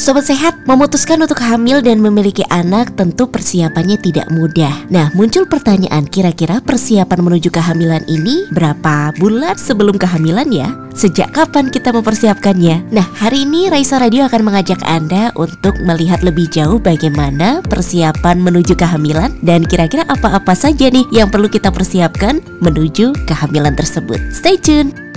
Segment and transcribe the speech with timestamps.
[0.00, 4.72] Sobat sehat, memutuskan untuk hamil dan memiliki anak tentu persiapannya tidak mudah.
[4.88, 10.72] Nah, muncul pertanyaan kira-kira persiapan menuju kehamilan ini berapa bulan sebelum kehamilan ya?
[10.96, 12.88] Sejak kapan kita mempersiapkannya?
[12.96, 18.72] Nah, hari ini Raisa Radio akan mengajak Anda untuk melihat lebih jauh bagaimana persiapan menuju
[18.80, 24.16] kehamilan dan kira-kira apa-apa saja nih yang perlu kita persiapkan menuju kehamilan tersebut.
[24.32, 25.10] Stay tune!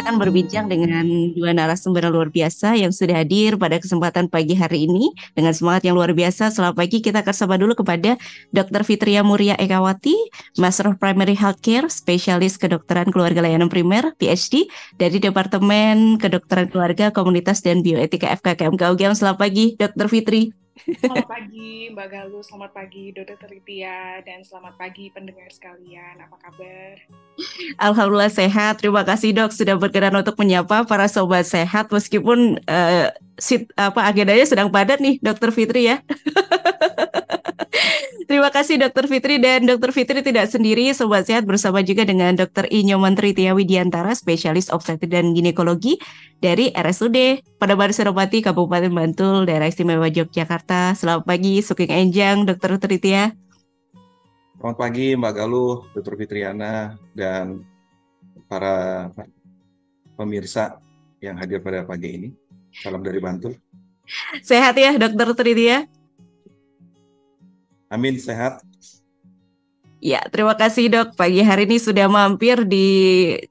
[0.00, 1.04] Akan berbincang dengan
[1.36, 5.94] dua narasumber luar biasa yang sudah hadir pada kesempatan pagi hari ini dengan semangat yang
[5.94, 6.48] luar biasa.
[6.48, 8.16] Selamat pagi, kita akan sapa dulu kepada
[8.48, 8.82] Dr.
[8.82, 10.16] Fitria Muria Ekawati,
[10.56, 17.60] Master of Primary Healthcare, spesialis kedokteran keluarga layanan primer, PhD dari Departemen Kedokteran Keluarga, Komunitas
[17.60, 19.12] dan Bioetika FKKM KUGM.
[19.12, 20.08] Selamat pagi, Dr.
[20.08, 20.56] Fitri.
[20.80, 23.36] Selamat pagi Mbak Galuh, selamat pagi Dr.
[23.36, 26.24] Teritia, dan selamat pagi pendengar sekalian.
[26.24, 26.96] Apa kabar?
[27.80, 28.80] Alhamdulillah sehat.
[28.80, 33.08] Terima kasih dok sudah berkenan untuk menyapa para sobat sehat meskipun uh,
[33.40, 36.02] sit, apa agendanya sedang padat nih Dokter Fitri ya.
[38.30, 42.62] Terima kasih Dokter Fitri dan Dokter Fitri tidak sendiri, Sobat Sehat bersama juga dengan Dokter
[42.70, 45.98] Inyo Menteri Tia Widiantara, spesialis obstetrik dan ginekologi
[46.38, 50.94] dari RSUD Baru Senopati, Kabupaten Bantul, Daerah Istimewa Yogyakarta.
[50.94, 53.34] Selamat pagi, Sugeng Enjang, Dokter Tritia.
[54.60, 57.64] Selamat pagi Mbak Galuh, Dokter Fitriana, dan
[58.44, 59.08] para
[60.20, 60.76] pemirsa
[61.16, 62.28] yang hadir pada pagi ini.
[62.68, 63.56] Salam dari Bantul.
[64.44, 65.88] Sehat ya Dokter Tritia?
[67.88, 68.60] Amin, sehat.
[70.00, 71.12] Ya, terima kasih dok.
[71.12, 72.88] Pagi hari ini sudah mampir di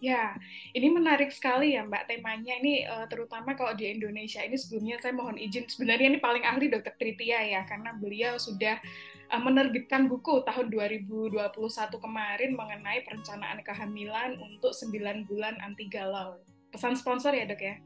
[0.00, 0.36] Ya,
[0.76, 2.60] ini menarik sekali ya Mbak temanya.
[2.60, 5.68] Ini uh, terutama kalau di Indonesia ini sebelumnya saya mohon izin.
[5.68, 8.80] Sebenarnya ini paling ahli Dokter Tritia ya, karena beliau sudah
[9.32, 11.40] uh, menerbitkan buku tahun 2021
[12.00, 16.40] kemarin mengenai perencanaan kehamilan untuk 9 bulan anti galau.
[16.72, 17.80] Pesan sponsor ya dok ya?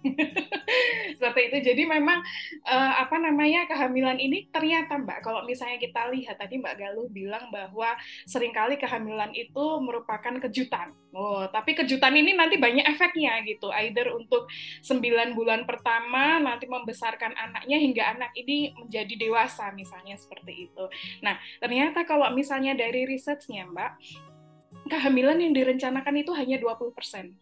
[1.18, 1.58] seperti itu.
[1.72, 2.18] Jadi memang
[2.66, 7.52] uh, apa namanya kehamilan ini ternyata mbak kalau misalnya kita lihat tadi mbak Galuh bilang
[7.52, 7.94] bahwa
[8.24, 10.94] sering kali kehamilan itu merupakan kejutan.
[11.12, 13.68] Oh tapi kejutan ini nanti banyak efeknya gitu.
[13.70, 14.48] Either untuk
[14.84, 20.84] 9 bulan pertama nanti membesarkan anaknya hingga anak ini menjadi dewasa misalnya seperti itu.
[21.20, 23.98] Nah ternyata kalau misalnya dari risetnya mbak
[24.88, 27.36] kehamilan yang direncanakan itu hanya 20 persen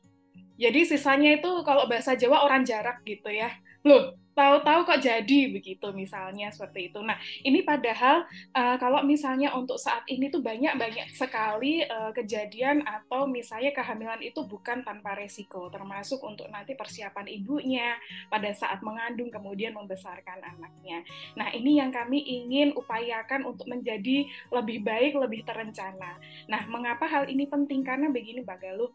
[0.60, 3.48] jadi sisanya itu kalau bahasa Jawa orang jarak gitu ya.
[3.80, 7.00] Loh, tahu-tahu kok jadi begitu misalnya seperti itu.
[7.00, 13.24] Nah, ini padahal uh, kalau misalnya untuk saat ini tuh banyak-banyak sekali uh, kejadian atau
[13.24, 17.96] misalnya kehamilan itu bukan tanpa resiko, termasuk untuk nanti persiapan ibunya
[18.28, 21.04] pada saat mengandung kemudian membesarkan anaknya.
[21.40, 26.20] Nah, ini yang kami ingin upayakan untuk menjadi lebih baik, lebih terencana.
[26.52, 27.80] Nah, mengapa hal ini penting?
[27.80, 28.92] Karena begini Mbak Galuh,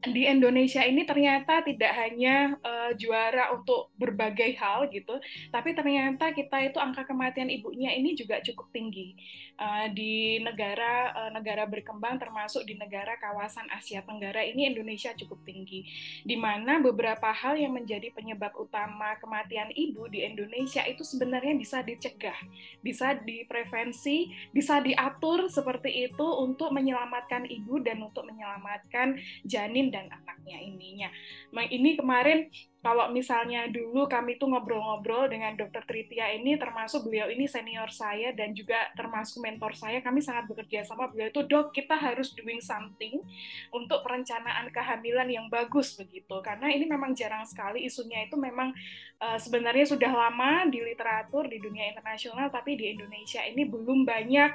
[0.00, 5.20] di Indonesia ini ternyata tidak hanya uh, juara untuk berbagai hal gitu,
[5.52, 9.12] tapi ternyata kita itu angka kematian ibunya ini juga cukup tinggi.
[9.60, 15.44] Uh, di negara uh, negara berkembang termasuk di negara kawasan Asia Tenggara ini Indonesia cukup
[15.44, 15.84] tinggi,
[16.24, 21.84] di mana beberapa hal yang menjadi penyebab utama kematian ibu di Indonesia itu sebenarnya bisa
[21.84, 22.40] dicegah,
[22.80, 30.58] bisa diprevensi, bisa diatur seperti itu untuk menyelamatkan ibu dan untuk menyelamatkan janin dan anaknya
[30.62, 31.08] ininya.
[31.52, 32.48] Ini kemarin
[32.80, 38.32] kalau misalnya dulu kami tuh ngobrol-ngobrol dengan dokter Tritia ini termasuk beliau ini senior saya
[38.32, 42.56] dan juga termasuk mentor saya kami sangat bekerja sama beliau itu dok kita harus doing
[42.64, 43.20] something
[43.68, 48.72] untuk perencanaan kehamilan yang bagus begitu karena ini memang jarang sekali isunya itu memang
[49.20, 54.52] uh, sebenarnya sudah lama di literatur di dunia internasional tapi di Indonesia ini belum banyak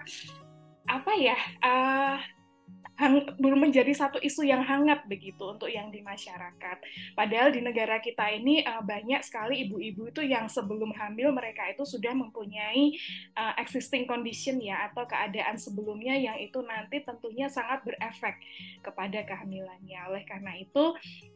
[0.89, 2.17] apa ya uh,
[2.95, 6.77] hang, belum menjadi satu isu yang hangat begitu untuk yang di masyarakat.
[7.13, 11.83] Padahal di negara kita ini uh, banyak sekali ibu-ibu itu yang sebelum hamil mereka itu
[11.83, 12.95] sudah mempunyai
[13.35, 18.39] uh, existing condition ya atau keadaan sebelumnya yang itu nanti tentunya sangat berefek
[18.79, 19.99] kepada kehamilannya.
[20.07, 20.95] Oleh karena itu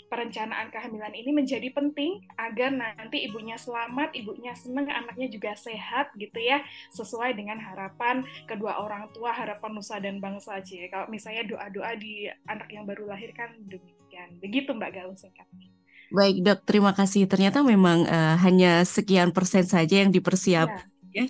[0.10, 6.40] perencanaan kehamilan ini menjadi penting agar nanti ibunya selamat, ibunya senang, anaknya juga sehat gitu
[6.42, 10.82] ya, sesuai dengan harapan kedua orang tua, harapan nusa dan bangsa aja.
[10.90, 14.38] Kalau misalnya doa-doa di anak yang baru lahir kan demikian.
[14.38, 15.68] Begitu Mbak Galuh singkatnya.
[16.10, 17.26] Baik dok, terima kasih.
[17.30, 20.86] Ternyata memang uh, hanya sekian persen saja yang dipersiapkan.
[20.86, 21.26] Ya ya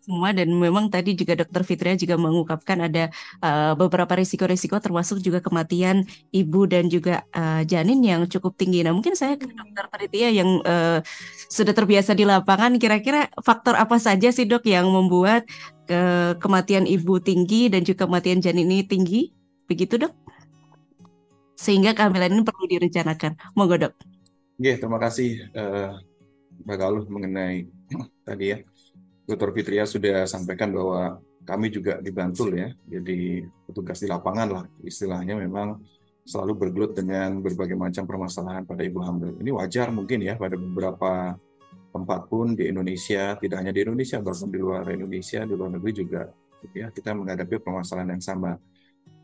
[0.00, 3.10] semua dan memang tadi juga dokter Fitria juga mengungkapkan ada
[3.42, 8.86] uh, beberapa risiko-risiko termasuk juga kematian ibu dan juga uh, janin yang cukup tinggi.
[8.86, 9.56] Nah mungkin saya ke hmm.
[9.56, 11.02] dokter Fitria yang uh,
[11.50, 15.42] sudah terbiasa di lapangan, kira-kira faktor apa saja sih dok yang membuat
[15.90, 19.39] uh, kematian ibu tinggi dan juga kematian janin ini tinggi?
[19.70, 20.10] Begitu dok?
[21.54, 23.54] Sehingga kehamilan ini perlu direncanakan.
[23.54, 23.94] Monggo dok.
[24.58, 25.94] Iya, yeah, terima kasih uh,
[26.66, 27.70] Mbak Galuh mengenai
[28.28, 28.58] tadi ya
[29.30, 29.54] Dr.
[29.54, 35.38] Fitria sudah sampaikan bahwa kami juga di Bantul ya, jadi petugas di lapangan lah istilahnya
[35.38, 35.80] memang
[36.26, 39.38] selalu bergelut dengan berbagai macam permasalahan pada ibu hamil.
[39.38, 41.38] Ini wajar mungkin ya pada beberapa
[41.90, 45.92] tempat pun di Indonesia, tidak hanya di Indonesia, bahkan di luar Indonesia, di luar negeri
[45.94, 46.22] juga
[46.76, 48.60] ya kita menghadapi permasalahan yang sama.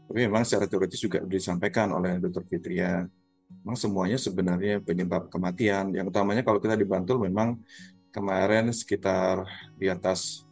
[0.07, 2.47] Tapi memang secara teoritis juga disampaikan oleh Dr.
[2.47, 3.03] Fitria,
[3.63, 5.91] memang semuanya sebenarnya penyebab kematian.
[5.91, 7.59] Yang utamanya kalau kita di Bantul memang
[8.15, 9.45] kemarin sekitar
[9.75, 10.47] di atas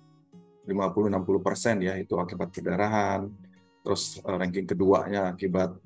[0.67, 3.31] 50-60 persen ya itu akibat perdarahan,
[3.85, 5.77] terus eh, ranking keduanya akibat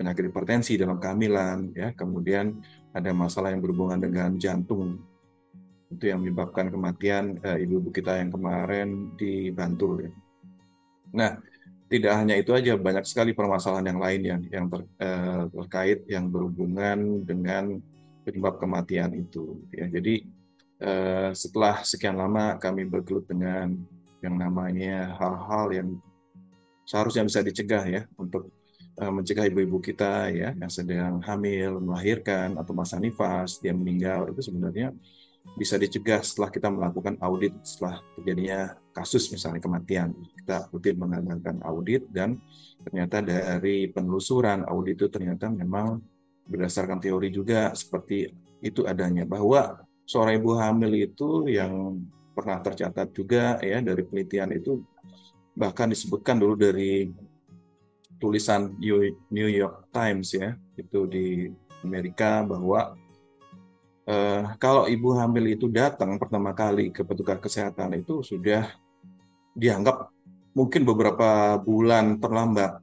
[0.00, 2.56] penyakit hipertensi dalam kehamilan, ya kemudian
[2.96, 4.96] ada masalah yang berhubungan dengan jantung
[5.90, 10.06] itu yang menyebabkan kematian eh, ibu-ibu kita yang kemarin di Bantul.
[10.06, 10.12] Ya.
[11.10, 11.30] Nah,
[11.90, 16.30] tidak hanya itu aja, banyak sekali permasalahan yang lain yang yang ter, eh, terkait yang
[16.30, 17.82] berhubungan dengan
[18.22, 19.58] penyebab kematian itu.
[19.74, 20.22] Ya, jadi
[20.80, 23.76] Eh, setelah sekian lama kami bergelut dengan
[24.24, 25.88] yang namanya hal-hal yang
[26.88, 28.48] seharusnya bisa dicegah ya untuk
[28.96, 34.40] uh, mencegah ibu-ibu kita ya yang sedang hamil, melahirkan atau masa nifas, dia meninggal itu
[34.40, 34.96] sebenarnya
[35.56, 40.14] bisa dicegah setelah kita melakukan audit setelah terjadinya kasus misalnya kematian.
[40.40, 42.38] Kita rutin mengadakan audit dan
[42.80, 46.00] ternyata dari penelusuran audit itu ternyata memang
[46.48, 52.02] berdasarkan teori juga seperti itu adanya bahwa seorang ibu hamil itu yang
[52.34, 54.82] pernah tercatat juga ya dari penelitian itu
[55.54, 57.10] bahkan disebutkan dulu dari
[58.20, 58.76] tulisan
[59.30, 61.48] New York Times ya itu di
[61.80, 62.96] Amerika bahwa
[64.06, 68.70] eh, kalau ibu hamil itu datang pertama kali ke petugas kesehatan itu sudah
[69.56, 70.12] dianggap
[70.54, 72.80] mungkin beberapa bulan terlambat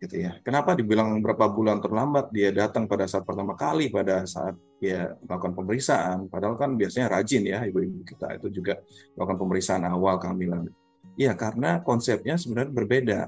[0.00, 0.40] gitu ya.
[0.40, 5.52] Kenapa dibilang beberapa bulan terlambat dia datang pada saat pertama kali pada saat dia melakukan
[5.52, 8.80] pemeriksaan, padahal kan biasanya rajin ya ibu-ibu kita itu juga
[9.12, 10.72] melakukan pemeriksaan awal kehamilan.
[11.20, 13.20] Ya karena konsepnya sebenarnya berbeda.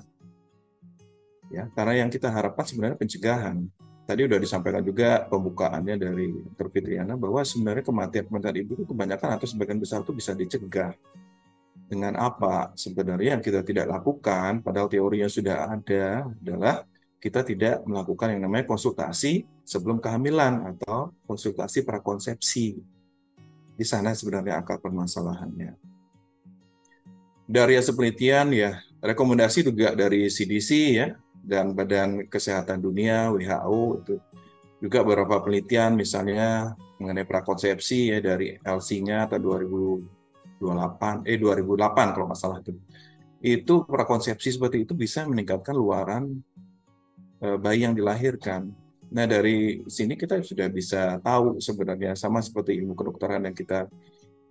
[1.53, 3.69] Ya, karena yang kita harapkan sebenarnya pencegahan.
[4.03, 6.83] Tadi sudah disampaikan juga pembukaannya dari Dr.
[7.15, 10.91] Bahwa sebenarnya kematian kematian ibu itu kebanyakan atau sebagian besar itu bisa dicegah
[11.87, 16.89] dengan apa sebenarnya yang kita tidak lakukan padahal teorinya sudah ada adalah
[17.23, 22.83] kita tidak melakukan yang namanya konsultasi sebelum kehamilan atau konsultasi prakonsepsi.
[23.79, 25.79] Di sana sebenarnya akar permasalahannya.
[27.47, 34.15] Dari hasil penelitian ya, rekomendasi juga dari CDC ya dan Badan Kesehatan Dunia WHO itu
[34.79, 40.23] juga beberapa penelitian misalnya mengenai prakonsepsi ya dari LC-nya atau 2000
[40.63, 42.73] 28 eh 2008 kalau nggak salah itu.
[43.43, 46.31] Itu prakonsepsi seperti itu bisa meningkatkan luaran
[47.43, 48.71] e, bayi yang dilahirkan.
[49.11, 53.91] Nah dari sini kita sudah bisa tahu sebenarnya sama seperti ilmu kedokteran yang kita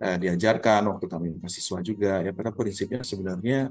[0.02, 3.70] e, diajarkan waktu kami mahasiswa juga ya pada prinsipnya sebenarnya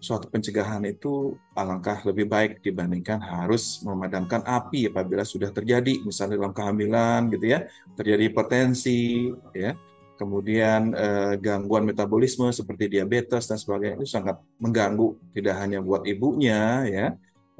[0.00, 6.56] suatu pencegahan itu alangkah lebih baik dibandingkan harus memadamkan api apabila sudah terjadi misalnya dalam
[6.56, 9.76] kehamilan gitu ya terjadi hipertensi ya
[10.16, 16.84] kemudian eh, gangguan metabolisme seperti diabetes dan sebagainya itu sangat mengganggu tidak hanya buat ibunya
[16.88, 17.06] ya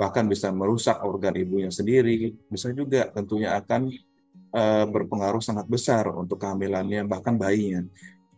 [0.00, 3.93] bahkan bisa merusak organ ibunya sendiri bisa juga tentunya akan
[4.54, 7.87] eh, berpengaruh sangat besar untuk kehamilannya bahkan bayinya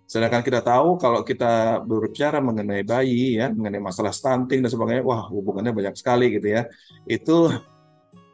[0.07, 5.25] sedangkan kita tahu kalau kita berbicara mengenai bayi ya mengenai masalah stunting dan sebagainya wah
[5.33, 6.69] hubungannya banyak sekali gitu ya
[7.09, 7.49] itu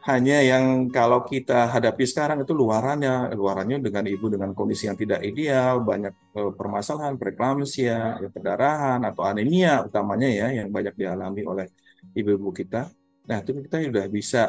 [0.08, 5.20] hanya yang kalau kita hadapi sekarang itu luarannya, luarannya dengan ibu dengan kondisi yang tidak
[5.20, 11.66] ideal, banyak eh, permasalahan, preeklamsia, ya, perdarahan atau anemia utamanya ya yang banyak dialami oleh
[12.16, 12.88] ibu-ibu kita.
[13.28, 14.42] Nah itu kita sudah bisa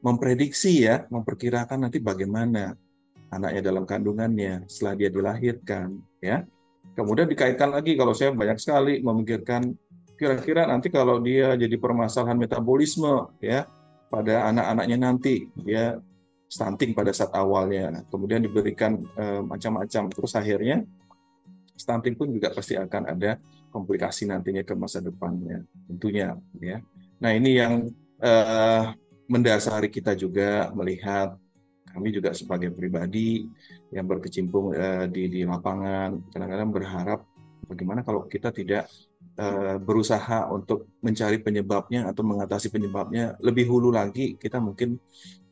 [0.00, 2.74] memprediksi ya, memperkirakan nanti bagaimana
[3.30, 6.44] anaknya dalam kandungannya setelah dia dilahirkan ya.
[6.96, 9.72] Kemudian dikaitkan lagi kalau saya banyak sekali memikirkan
[10.20, 13.64] kira-kira nanti kalau dia jadi permasalahan metabolisme ya
[14.12, 15.96] pada anak-anaknya nanti dia
[16.44, 20.84] stunting pada saat awalnya kemudian diberikan eh, macam-macam terus akhirnya
[21.72, 23.40] stunting pun juga pasti akan ada
[23.72, 26.84] komplikasi nantinya ke masa depannya tentunya ya
[27.16, 27.88] nah ini yang
[28.20, 28.84] eh,
[29.30, 31.38] mendasari kita juga melihat
[31.90, 33.46] kami juga sebagai pribadi
[33.94, 37.20] yang berkecimpung eh, di di lapangan kadang-kadang berharap
[37.70, 38.90] bagaimana kalau kita tidak
[39.40, 45.00] Eh, berusaha untuk mencari penyebabnya atau mengatasi penyebabnya lebih hulu lagi kita mungkin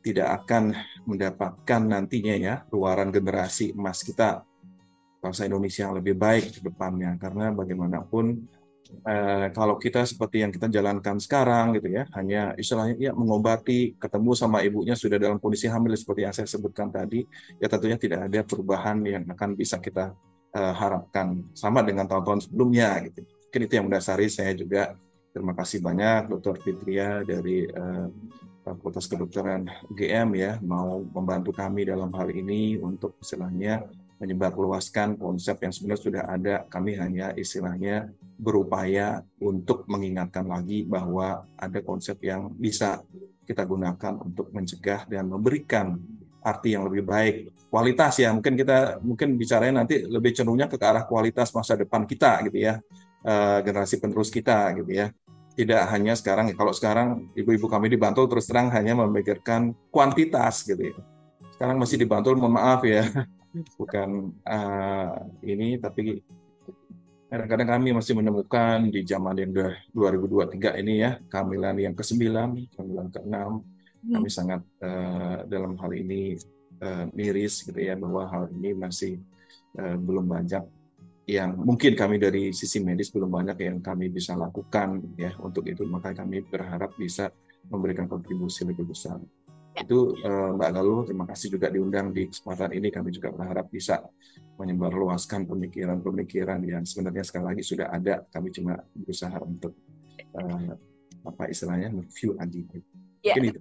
[0.05, 0.77] tidak akan
[1.09, 4.45] mendapatkan nantinya ya luaran generasi emas kita
[5.17, 7.17] bangsa Indonesia yang lebih baik ke depannya.
[7.17, 8.45] Karena bagaimanapun
[8.89, 14.31] eh, kalau kita seperti yang kita jalankan sekarang gitu ya hanya istilahnya ya mengobati ketemu
[14.33, 17.25] sama ibunya sudah dalam kondisi hamil seperti yang saya sebutkan tadi
[17.61, 20.13] ya tentunya tidak ada perubahan yang akan bisa kita
[20.53, 24.93] eh, harapkan sama dengan tahun-tahun sebelumnya gitu mungkin itu yang mendasari saya juga
[25.33, 26.57] terima kasih banyak Dr.
[26.61, 28.09] Fitria dari uh,
[28.61, 35.73] Fakultas Kedokteran GM ya mau membantu kami dalam hal ini untuk istilahnya menyebarluaskan konsep yang
[35.73, 36.55] sebenarnya sudah ada.
[36.67, 43.03] Kami hanya istilahnya berupaya untuk mengingatkan lagi bahwa ada konsep yang bisa
[43.47, 45.97] kita gunakan untuk mencegah dan memberikan
[46.39, 47.35] arti yang lebih baik
[47.67, 52.39] kualitas ya mungkin kita mungkin bicaranya nanti lebih cenderungnya ke arah kualitas masa depan kita
[52.47, 52.79] gitu ya
[53.25, 55.11] uh, generasi penerus kita gitu ya.
[55.59, 60.95] Tidak hanya sekarang, kalau sekarang ibu-ibu kami di Bantul terus terang hanya memikirkan kuantitas gitu
[60.95, 60.95] ya.
[61.51, 63.03] Sekarang masih di Bantul, mohon maaf ya,
[63.77, 66.21] bukan uh, ini, tapi
[67.29, 69.51] kadang-kadang kami masih menemukan di zaman yang
[69.93, 72.21] 2023 ini ya, kehamilan yang ke-9,
[72.73, 74.13] kehamilan ke-6, hmm.
[74.17, 76.37] kami sangat uh, dalam hal ini
[76.81, 79.21] uh, miris gitu ya, bahwa hal ini masih
[79.77, 80.63] uh, belum banyak
[81.29, 85.85] yang mungkin kami dari sisi medis belum banyak yang kami bisa lakukan ya untuk itu
[85.85, 87.29] maka kami berharap bisa
[87.69, 89.21] memberikan kontribusi lebih besar.
[89.81, 92.87] Itu uh, Mbak Galuh terima kasih juga diundang di kesempatan ini.
[92.91, 94.03] Kami juga berharap bisa
[94.59, 98.27] menyebarluaskan pemikiran-pemikiran yang sebenarnya sekali lagi sudah ada.
[98.27, 99.73] Kami cuma berusaha untuk
[100.35, 100.75] uh,
[101.25, 102.63] apa istilahnya review lagi
[103.23, 103.35] ya.
[103.35, 103.59] mungkin itu.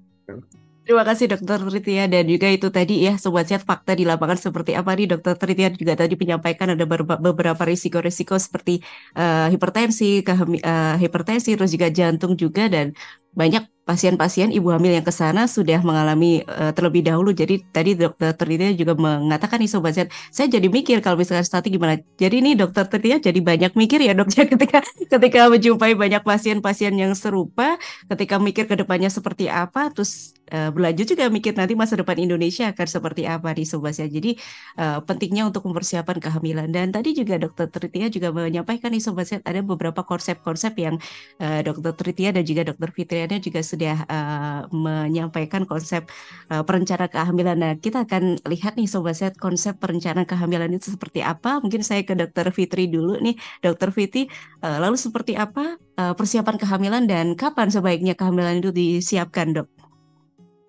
[0.89, 1.29] Terima kasih.
[1.29, 5.05] Dokter Tritia dan juga itu tadi ya sobat sehat fakta di lapangan seperti apa nih?
[5.13, 6.85] Dokter Tritia juga tadi menyampaikan ada
[7.21, 8.81] beberapa risiko-risiko seperti
[9.13, 12.97] uh, hipertensi, uh, hipertensi terus juga jantung juga dan
[13.37, 17.33] banyak pasien-pasien ibu hamil yang ke sana sudah mengalami uh, terlebih dahulu.
[17.33, 21.73] Jadi tadi dokter Tritia juga mengatakan nih sobat sehat, saya jadi mikir kalau misalkan stati
[21.73, 21.97] gimana.
[22.21, 27.17] Jadi ini dokter Tritia jadi banyak mikir ya dok ketika ketika menjumpai banyak pasien-pasien yang
[27.17, 27.81] serupa,
[28.13, 32.73] ketika mikir ke depannya seperti apa, terus uh, berlanjut juga mikir nanti masa depan Indonesia
[32.73, 33.97] akan seperti apa nih sobat.
[33.99, 34.37] Jadi
[34.79, 39.43] uh, pentingnya untuk mempersiapkan kehamilan dan tadi juga dokter Tritia juga menyampaikan nih sobat sehat
[39.49, 40.97] ada beberapa konsep-konsep yang
[41.41, 46.09] uh, dokter Tritia dan juga dokter Fitriana juga sudah uh, menyampaikan konsep
[46.53, 47.57] uh, perencana kehamilan.
[47.59, 51.61] Nah, kita akan lihat nih sobat sehat konsep perencanaan kehamilan itu seperti apa.
[51.65, 54.29] Mungkin saya ke Dokter Fitri dulu nih, Dokter Fitri.
[54.61, 59.88] Uh, lalu seperti apa persiapan kehamilan dan kapan sebaiknya kehamilan itu disiapkan, dok?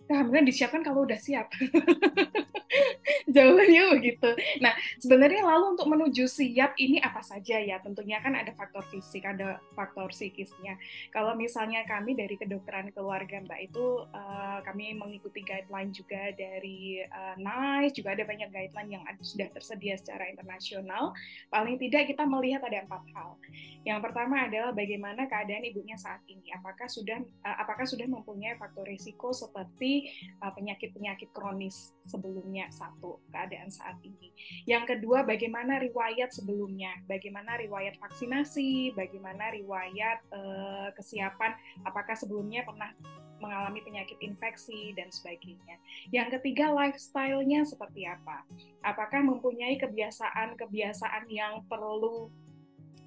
[0.09, 1.53] Kehamilan disiapkan kalau udah siap.
[3.35, 4.29] Jawabannya begitu.
[4.61, 7.81] Nah, sebenarnya lalu untuk menuju siap ini apa saja ya?
[7.81, 10.77] Tentunya kan ada faktor fisik, ada faktor psikisnya.
[11.09, 17.35] Kalau misalnya kami dari kedokteran keluarga Mbak itu uh, kami mengikuti guideline juga dari uh,
[17.41, 21.13] NICE, juga ada banyak guideline yang sudah tersedia secara internasional.
[21.49, 23.37] Paling tidak kita melihat ada empat hal.
[23.81, 26.53] Yang pertama adalah bagaimana keadaan ibunya saat ini.
[26.53, 33.71] Apakah sudah uh, apakah sudah mempunyai faktor risiko seperti penyakit-penyakit uh, kronis sebelumnya satu keadaan
[33.71, 34.35] saat ini.
[34.67, 41.55] Yang kedua, bagaimana riwayat sebelumnya, bagaimana riwayat vaksinasi, bagaimana riwayat uh, kesiapan,
[41.87, 42.91] apakah sebelumnya pernah
[43.39, 45.79] mengalami penyakit infeksi dan sebagainya.
[46.11, 48.43] Yang ketiga, lifestyle-nya seperti apa?
[48.83, 52.27] Apakah mempunyai kebiasaan-kebiasaan yang perlu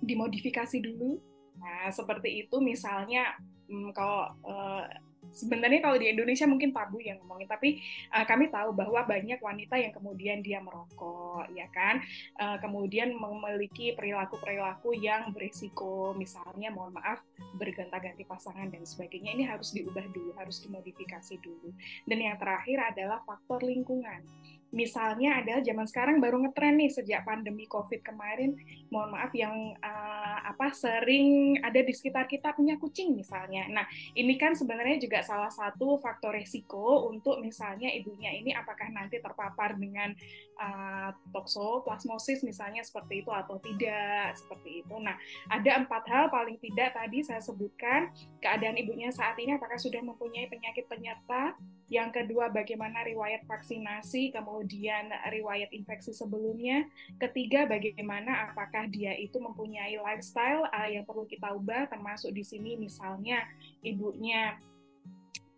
[0.00, 1.20] dimodifikasi dulu?
[1.60, 3.36] Nah, seperti itu misalnya
[3.68, 4.88] hmm, kalau uh,
[5.30, 7.78] sebenarnya kalau di Indonesia mungkin tabu yang ngomongin, tapi
[8.10, 12.02] uh, kami tahu bahwa banyak wanita yang kemudian dia merokok, ya kan,
[12.42, 17.22] uh, kemudian memiliki perilaku-perilaku yang berisiko, misalnya mohon maaf
[17.54, 19.38] bergonta-ganti pasangan dan sebagainya.
[19.38, 21.70] Ini harus diubah dulu, harus dimodifikasi dulu.
[22.08, 24.26] Dan yang terakhir adalah faktor lingkungan
[24.72, 28.56] misalnya adalah zaman sekarang baru ngetren nih sejak pandemi COVID kemarin,
[28.88, 33.68] mohon maaf yang uh, apa sering ada di sekitar kita punya kucing misalnya.
[33.68, 33.84] Nah,
[34.16, 39.76] ini kan sebenarnya juga salah satu faktor resiko untuk misalnya ibunya ini apakah nanti terpapar
[39.76, 40.16] dengan
[40.62, 44.94] uh, toksoplasmosis misalnya seperti itu atau tidak seperti itu.
[45.02, 45.18] Nah,
[45.50, 50.46] ada empat hal paling tidak tadi saya sebutkan keadaan ibunya saat ini apakah sudah mempunyai
[50.46, 51.58] penyakit penyerta,
[51.90, 56.86] yang kedua bagaimana riwayat vaksinasi kemudian riwayat infeksi sebelumnya.
[57.18, 62.78] Ketiga, bagaimana apakah dia itu mempunyai lifestyle uh, yang perlu kita ubah, termasuk di sini
[62.78, 63.44] misalnya
[63.82, 64.56] ibunya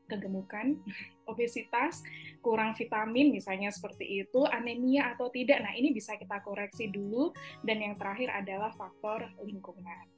[0.09, 0.77] kegemukan,
[1.31, 2.05] obesitas,
[2.45, 5.65] kurang vitamin misalnya seperti itu, anemia atau tidak.
[5.65, 7.33] Nah, ini bisa kita koreksi dulu
[7.65, 10.13] dan yang terakhir adalah faktor lingkungan.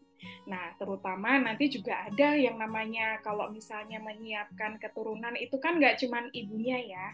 [0.51, 6.27] Nah, terutama nanti juga ada yang namanya kalau misalnya menyiapkan keturunan itu kan nggak cuma
[6.35, 7.07] ibunya ya,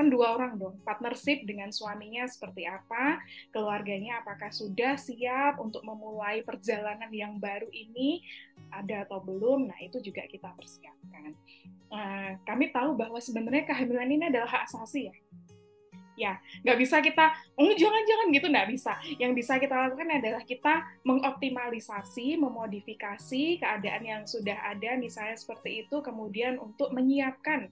[0.00, 0.80] kan dua orang dong.
[0.80, 3.20] Partnership dengan suaminya seperti apa
[3.52, 8.24] keluarganya apakah sudah siap untuk memulai perjalanan yang baru ini
[8.72, 11.36] ada atau belum nah itu juga kita persiapkan.
[11.92, 15.16] Uh, kami tahu bahwa sebenarnya kehamilan ini adalah hak asasi ya.
[16.20, 16.32] Ya
[16.64, 18.92] nggak bisa kita oh jangan-jangan gitu nggak bisa.
[19.20, 26.00] Yang bisa kita lakukan adalah kita mengoptimalisasi memodifikasi keadaan yang sudah ada misalnya seperti itu
[26.00, 27.68] kemudian untuk menyiapkan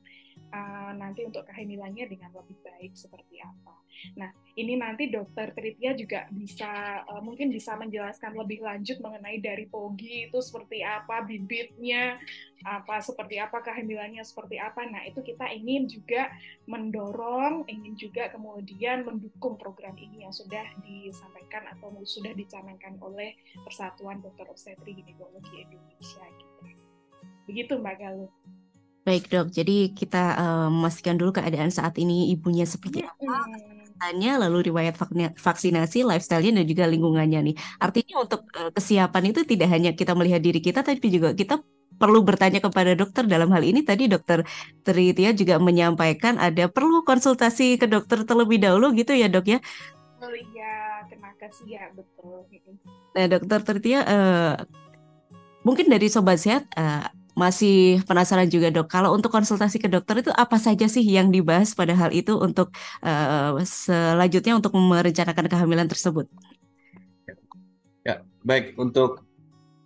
[0.52, 3.76] uh, nanti untuk kehamilannya dengan lebih baik seperti apa.
[4.14, 9.66] Nah, ini nanti dokter Tritia juga bisa uh, mungkin bisa menjelaskan lebih lanjut mengenai dari
[9.66, 12.18] pogi itu seperti apa, bibitnya
[12.62, 14.86] apa seperti apa, kehamilannya seperti apa.
[14.86, 16.30] Nah, itu kita ingin juga
[16.70, 23.34] mendorong, ingin juga kemudian mendukung program ini yang sudah disampaikan atau sudah dicanangkan oleh
[23.66, 26.58] Persatuan Dokter Obstetri Ginekologi Indonesia gitu.
[27.48, 28.32] Begitu Mbak Galuh.
[29.08, 34.68] Baik dok, jadi kita uh, memastikan dulu keadaan saat ini ibunya seperti apa, kesehatannya, lalu
[34.68, 35.00] riwayat
[35.40, 37.56] vaksinasi, lifestyle-nya dan juga lingkungannya nih.
[37.80, 41.56] Artinya untuk uh, kesiapan itu tidak hanya kita melihat diri kita, tapi juga kita
[41.98, 44.46] perlu bertanya kepada dokter dalam hal ini tadi dokter
[44.86, 49.58] Tritia juga menyampaikan ada perlu konsultasi ke dokter terlebih dahulu gitu ya dok ya.
[50.22, 52.46] Oh iya, terima kasih ya betul.
[53.16, 54.54] Nah dokter Tritia uh,
[55.66, 60.34] mungkin dari sobat sehat uh, masih penasaran juga dok, kalau untuk konsultasi ke dokter itu
[60.34, 62.74] apa saja sih yang dibahas pada hal itu untuk
[63.06, 66.26] uh, selanjutnya untuk merencanakan kehamilan tersebut?
[68.02, 69.22] Ya, baik untuk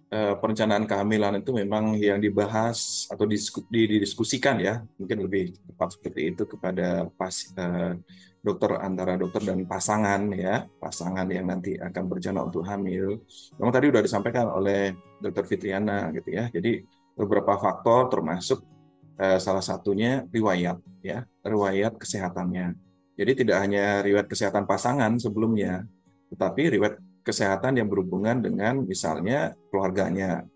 [0.09, 3.29] uh, perencanaan kehamilan itu memang yang dibahas atau
[3.69, 7.93] didiskusikan ya, mungkin lebih tepat seperti itu kepada pas uh,
[8.41, 13.23] dokter antara dokter dan pasangan ya, pasangan yang nanti akan berencana untuk hamil.
[13.61, 16.51] Memang tadi sudah disampaikan oleh dokter Fitriana gitu ya.
[16.51, 18.65] Jadi beberapa faktor termasuk
[19.21, 22.75] eh, salah satunya riwayat ya riwayat kesehatannya.
[23.13, 25.85] Jadi tidak hanya riwayat kesehatan pasangan sebelumnya
[26.33, 30.49] tetapi riwayat kesehatan yang berhubungan dengan misalnya keluarganya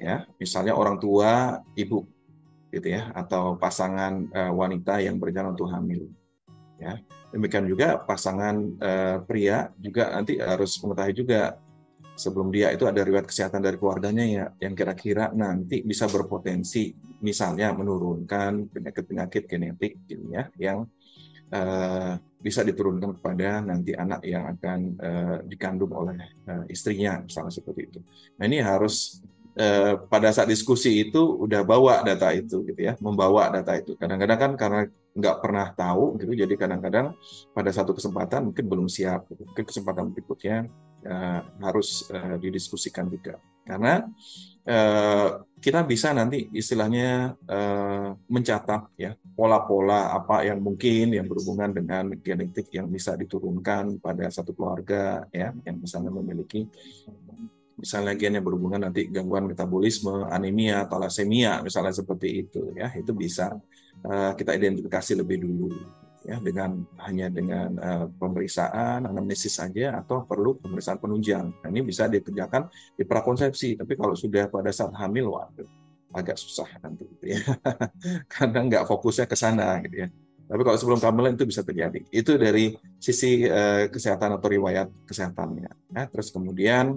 [0.00, 2.08] ya misalnya orang tua ibu
[2.72, 6.08] gitu ya atau pasangan uh, wanita yang berencana untuk hamil
[6.80, 6.96] ya.
[7.28, 11.60] Demikian juga pasangan uh, pria juga nanti harus mengetahui juga
[12.18, 16.90] sebelum dia itu ada riwayat kesehatan dari keluarganya ya yang kira-kira nanti bisa berpotensi
[17.22, 20.84] misalnya menurunkan penyakit-penyakit genetik gitu ya yang
[21.54, 27.80] uh, bisa diturunkan kepada nanti anak yang akan uh, dikandung oleh uh, istrinya misalnya seperti
[27.90, 28.00] itu.
[28.38, 29.18] Nah ini harus
[29.58, 33.98] uh, pada saat diskusi itu udah bawa data itu gitu ya, membawa data itu.
[33.98, 34.80] Kadang-kadang kan karena
[35.18, 37.18] nggak pernah tahu gitu, jadi kadang-kadang
[37.50, 39.42] pada satu kesempatan mungkin belum siap, gitu.
[39.42, 40.70] mungkin kesempatan berikutnya
[41.06, 43.36] uh, harus uh, didiskusikan juga
[43.68, 44.08] karena
[44.64, 52.16] uh, kita bisa nanti istilahnya uh, mencatat ya pola-pola apa yang mungkin yang berhubungan dengan
[52.16, 56.64] genetik yang bisa diturunkan pada satu keluarga ya yang misalnya memiliki
[57.78, 63.54] misalnya gen yang berhubungan nanti gangguan metabolisme, anemia, talasemia misalnya seperti itu ya itu bisa
[64.02, 65.70] uh, kita identifikasi lebih dulu
[66.26, 71.48] ya dengan hanya dengan uh, pemeriksaan anamnesis saja atau perlu pemeriksaan penunjang.
[71.48, 75.64] Nah, ini bisa dikerjakan di prakonsepsi, tapi kalau sudah pada saat hamil, waduh,
[76.12, 77.40] agak susah nanti gitu ya.
[78.34, 80.08] Karena nggak fokusnya ke sana gitu ya.
[80.48, 82.00] Tapi kalau sebelum kehamilan itu bisa terjadi.
[82.08, 85.70] Itu dari sisi uh, kesehatan atau riwayat kesehatannya.
[85.92, 86.02] Ya.
[86.08, 86.96] Terus kemudian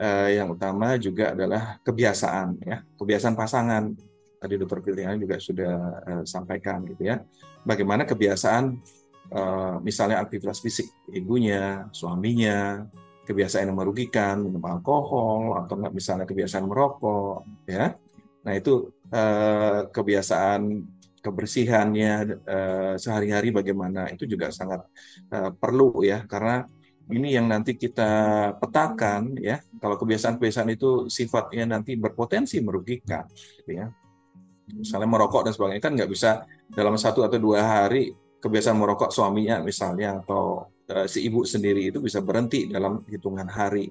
[0.00, 3.92] uh, yang utama juga adalah kebiasaan ya, kebiasaan pasangan
[4.40, 7.20] tadi dokter Filiana juga sudah uh, sampaikan gitu ya.
[7.60, 8.80] Bagaimana kebiasaan
[9.36, 12.88] uh, misalnya aktivitas fisik ibunya, suaminya,
[13.28, 17.94] kebiasaan yang merugikan, minum alkohol atau enggak misalnya kebiasaan merokok ya.
[18.40, 20.62] Nah, itu uh, kebiasaan
[21.20, 22.12] kebersihannya
[22.48, 24.80] uh, sehari-hari bagaimana itu juga sangat
[25.36, 26.64] uh, perlu ya karena
[27.10, 28.10] ini yang nanti kita
[28.56, 29.58] petakan ya.
[29.78, 33.26] Kalau kebiasaan-kebiasaan itu sifatnya nanti berpotensi merugikan
[33.60, 33.86] gitu ya.
[34.70, 39.60] Misalnya merokok dan sebagainya kan nggak bisa dalam satu atau dua hari kebiasaan merokok suaminya
[39.60, 43.90] misalnya atau uh, si ibu sendiri itu bisa berhenti dalam hitungan hari.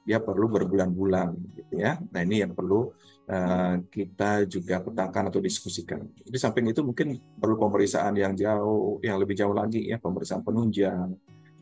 [0.00, 1.28] Dia perlu berbulan-bulan
[1.60, 2.00] gitu ya.
[2.00, 2.88] Nah ini yang perlu
[3.28, 6.06] uh, kita juga petakan atau diskusikan.
[6.24, 11.12] Di samping itu mungkin perlu pemeriksaan yang jauh yang lebih jauh lagi ya pemeriksaan penunjang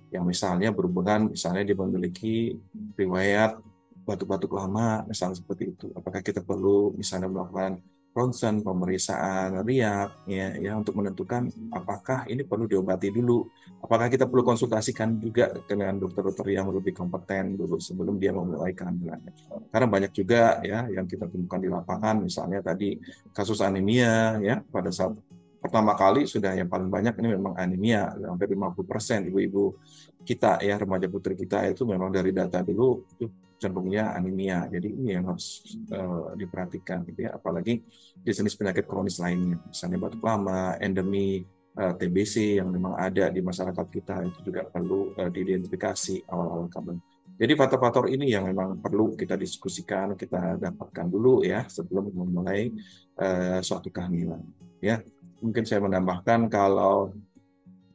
[0.08, 2.56] yang misalnya berhubungan misalnya dia memiliki
[2.96, 3.60] riwayat
[4.08, 5.92] batuk-batuk lama misalnya seperti itu.
[5.92, 7.84] Apakah kita perlu misalnya melakukan
[8.18, 13.46] ronsen, pemeriksaan riak, ya, ya untuk menentukan apakah ini perlu diobati dulu,
[13.78, 19.22] apakah kita perlu konsultasikan juga dengan dokter-dokter yang lebih kompeten dulu sebelum dia memulai kehamilan.
[19.70, 22.98] Karena banyak juga ya yang kita temukan di lapangan, misalnya tadi
[23.30, 25.14] kasus anemia ya pada saat
[25.58, 29.74] pertama kali sudah yang paling banyak ini memang anemia hampir 50 persen ibu-ibu
[30.22, 33.26] kita ya remaja putri kita itu memang dari data dulu itu
[33.58, 34.70] cenderungnya anemia.
[34.70, 37.34] Jadi ini yang harus uh, diperhatikan gitu ya.
[37.34, 37.82] Apalagi
[38.14, 41.42] di jenis penyakit kronis lainnya, misalnya batuk lama, endemi
[41.76, 46.70] uh, eh, TBC yang memang ada di masyarakat kita itu juga perlu uh, diidentifikasi awal-awal
[46.70, 46.96] kabar.
[47.38, 52.70] Jadi faktor-faktor ini yang memang perlu kita diskusikan, kita dapatkan dulu ya sebelum memulai
[53.18, 54.42] uh, suatu kehamilan.
[54.78, 55.02] Ya,
[55.42, 57.14] mungkin saya menambahkan kalau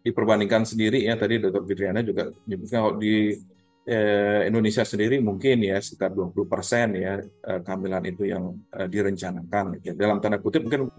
[0.03, 1.63] diperbandingkan sendiri ya tadi Dr.
[1.63, 3.39] Fitriana juga menyebutkan kalau di
[3.87, 9.79] eh, Indonesia sendiri mungkin ya sekitar 20 persen ya eh, kehamilan itu yang eh, direncanakan.
[9.83, 9.95] Ya.
[9.95, 10.91] Dalam tanda kutip mungkin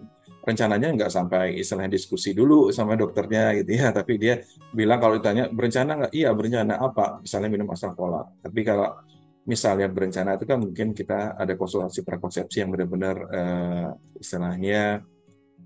[0.44, 5.48] rencananya nggak sampai istilahnya diskusi dulu sama dokternya gitu ya, tapi dia bilang kalau ditanya
[5.48, 6.12] berencana nggak?
[6.12, 7.24] Iya berencana apa?
[7.24, 8.24] Misalnya minum asal pola.
[8.40, 8.88] Tapi kalau
[9.44, 13.88] misalnya berencana itu kan mungkin kita ada konsultasi prakonsepsi yang benar-benar eh,
[14.20, 15.04] istilahnya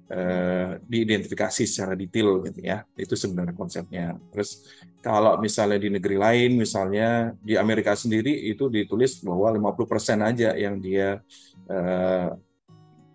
[0.08, 2.84] eh, diidentifikasi secara detail gitu ya.
[2.96, 4.16] Itu sebenarnya konsepnya.
[4.32, 4.64] Terus
[5.04, 10.80] kalau misalnya di negeri lain, misalnya di Amerika sendiri itu ditulis bahwa 50% aja yang
[10.80, 11.20] dia
[11.68, 12.28] eh,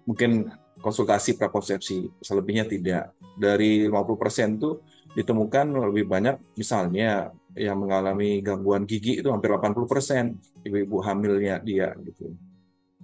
[0.05, 0.51] mungkin
[0.83, 3.15] konsultasi prakonsepsi, selebihnya tidak.
[3.33, 10.97] Dari 50% itu ditemukan lebih banyak misalnya yang mengalami gangguan gigi itu hampir 80% ibu-ibu
[11.05, 12.33] hamilnya dia gitu.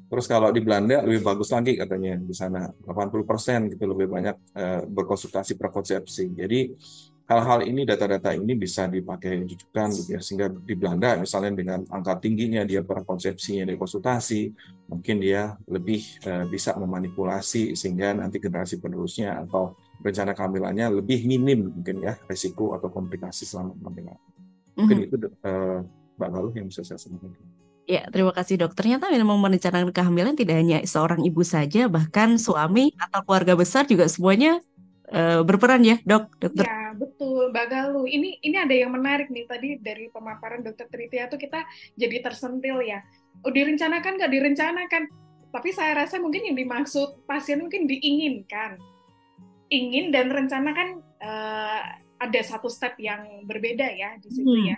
[0.10, 4.82] Terus kalau di Belanda lebih bagus lagi katanya di sana 80% gitu lebih banyak uh,
[4.90, 6.34] berkonsultasi prakonsepsi.
[6.34, 6.74] Jadi
[7.30, 12.18] hal-hal ini data-data ini bisa dipakai rujukan gitu ya sehingga di Belanda misalnya dengan angka
[12.18, 14.50] tingginya dia prakonsepsinya dari konsultasi
[14.90, 21.70] mungkin dia lebih uh, bisa memanipulasi sehingga nanti generasi penerusnya atau rencana kehamilannya lebih minim
[21.70, 24.18] mungkin ya risiko atau komplikasi selama kehamilan.
[24.74, 25.14] Mungkin mm -hmm.
[25.14, 25.80] itu uh,
[26.18, 27.59] Mbak Galuh yang bisa saya sampaikan.
[27.90, 28.78] Ya, terima kasih dok.
[28.78, 34.06] Ternyata memang merencanakan kehamilan tidak hanya seorang ibu saja, bahkan suami atau keluarga besar juga
[34.06, 34.62] semuanya
[35.10, 36.30] uh, berperan ya, dok.
[36.38, 36.70] Dokter.
[36.70, 38.06] Ya, betul, Mbak Galuh.
[38.06, 41.66] Ini ini ada yang menarik nih tadi dari pemaparan dokter Tritia tuh kita
[41.98, 43.02] jadi tersentil ya.
[43.42, 45.04] Oh, direncanakan nggak direncanakan?
[45.50, 48.78] Tapi saya rasa mungkin yang dimaksud pasien mungkin diinginkan,
[49.74, 50.90] ingin dan rencana kan
[51.26, 51.82] uh,
[52.22, 54.68] ada satu step yang berbeda ya di situ hmm.
[54.70, 54.78] ya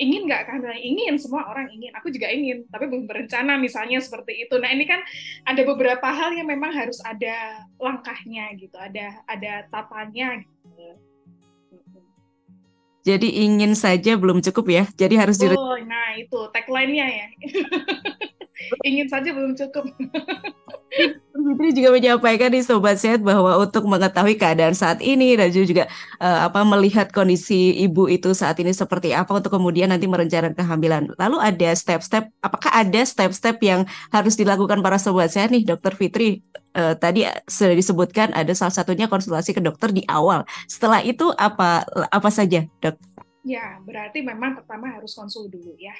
[0.00, 0.48] ingin nggak?
[0.48, 1.92] Kehamilan ingin semua orang ingin.
[1.96, 4.54] Aku juga ingin tapi belum berencana misalnya seperti itu.
[4.56, 5.00] Nah ini kan
[5.44, 10.88] ada beberapa hal yang memang harus ada langkahnya gitu ada ada tatanya gitu.
[13.02, 17.26] Jadi ingin saja belum cukup ya jadi harus oh nah itu tagline-nya ya
[18.88, 19.84] ingin saja belum cukup
[21.32, 25.88] Fitri juga menyampaikan di Sobat Sehat bahwa untuk mengetahui keadaan saat ini dan juga
[26.20, 31.02] uh, apa melihat kondisi ibu itu saat ini seperti apa untuk kemudian nanti merencanakan kehamilan.
[31.16, 36.44] Lalu ada step-step, apakah ada step-step yang harus dilakukan para Sobat Sehat nih Dokter Fitri?
[36.72, 40.48] Uh, tadi sudah disebutkan ada salah satunya konsultasi ke dokter di awal.
[40.64, 42.96] Setelah itu apa apa saja, Dok?
[43.44, 45.92] Ya, berarti memang pertama harus konsul dulu ya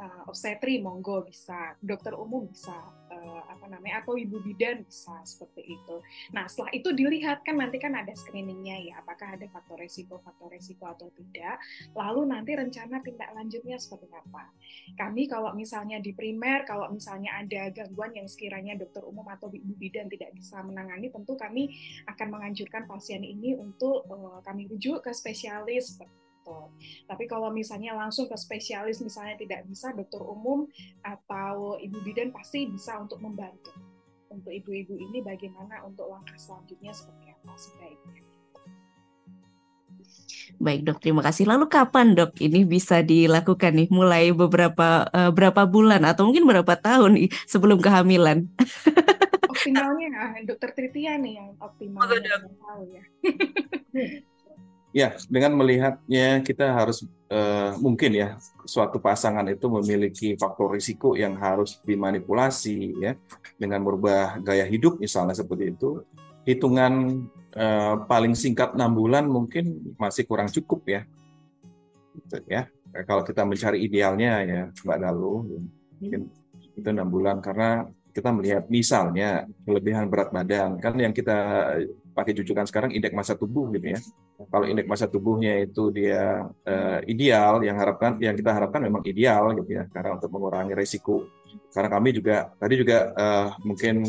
[0.00, 2.74] uh, obstetri monggo bisa, dokter umum bisa,
[3.12, 5.96] uh, apa namanya atau ibu bidan bisa seperti itu.
[6.32, 10.48] Nah setelah itu dilihat kan nanti kan ada screeningnya ya, apakah ada faktor resiko faktor
[10.48, 11.60] resiko atau tidak.
[11.92, 14.50] Lalu nanti rencana tindak lanjutnya seperti apa.
[14.96, 19.76] Kami kalau misalnya di primer, kalau misalnya ada gangguan yang sekiranya dokter umum atau ibu
[19.76, 21.76] bidan tidak bisa menangani, tentu kami
[22.08, 26.00] akan menganjurkan pasien ini untuk uh, kami rujuk ke spesialis
[27.06, 30.66] Tapi kalau misalnya langsung ke spesialis misalnya tidak bisa dokter umum
[31.02, 33.72] atau ibu bidan pasti bisa untuk membantu.
[34.30, 38.22] untuk ibu-ibu ini bagaimana untuk langkah selanjutnya seperti apa sebaiknya.
[40.60, 41.50] Baik dok, terima kasih.
[41.50, 43.88] Lalu kapan dok ini bisa dilakukan nih?
[43.90, 48.46] Mulai beberapa uh, berapa bulan atau mungkin berapa tahun nih sebelum kehamilan?
[49.50, 50.08] Optimalnya
[50.46, 52.06] dokter Tritia nih yang optimal.
[52.06, 53.02] Oh, tahu ya.
[54.90, 58.28] Ya, dengan melihatnya kita harus uh, mungkin ya
[58.66, 63.12] suatu pasangan itu memiliki faktor risiko yang harus dimanipulasi ya
[63.56, 66.02] dengan merubah gaya hidup misalnya seperti itu.
[66.48, 71.02] Hitungan Eh, paling singkat enam bulan mungkin masih kurang cukup ya.
[72.14, 72.70] Gitu, ya
[73.02, 75.34] kalau kita mencari idealnya ya Mbak Dalu
[75.98, 76.30] mungkin
[76.78, 81.34] itu enam bulan karena kita melihat misalnya kelebihan berat badan kan yang kita
[82.14, 84.00] pakai jujukan sekarang indeks masa tubuh gitu ya.
[84.48, 89.52] Kalau indeks masa tubuhnya itu dia uh, ideal, yang harapkan yang kita harapkan memang ideal
[89.52, 91.28] gitu ya, karena untuk mengurangi resiko.
[91.74, 94.08] Karena kami juga tadi juga uh, mungkin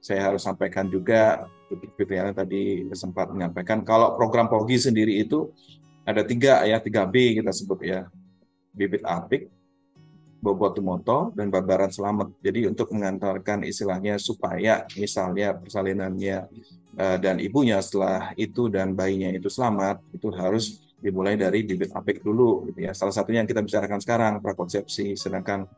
[0.00, 1.50] saya harus sampaikan juga
[2.06, 5.50] yang tadi sempat menyampaikan kalau program POGI sendiri itu
[6.06, 8.06] ada tiga ya tiga B kita sebut ya
[8.70, 9.50] bibit apik
[10.46, 16.46] bobot tumoto dan babaran selamat jadi untuk mengantarkan istilahnya supaya misalnya persalinannya
[16.94, 22.24] uh, dan ibunya setelah itu dan bayinya itu selamat itu harus dimulai dari bibit apik
[22.24, 22.96] dulu gitu ya.
[22.96, 25.12] Salah satunya yang kita bicarakan sekarang prakonsepsi.
[25.14, 25.68] Sedangkan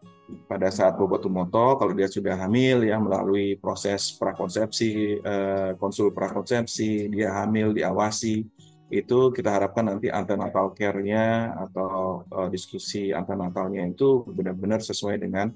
[0.46, 7.08] pada saat bobot tumoto kalau dia sudah hamil ya melalui proses prakonsepsi eh, konsul prakonsepsi
[7.08, 8.44] dia hamil diawasi
[8.88, 15.52] itu kita harapkan nanti antenatal care-nya atau uh, diskusi antenatalnya itu benar-benar sesuai dengan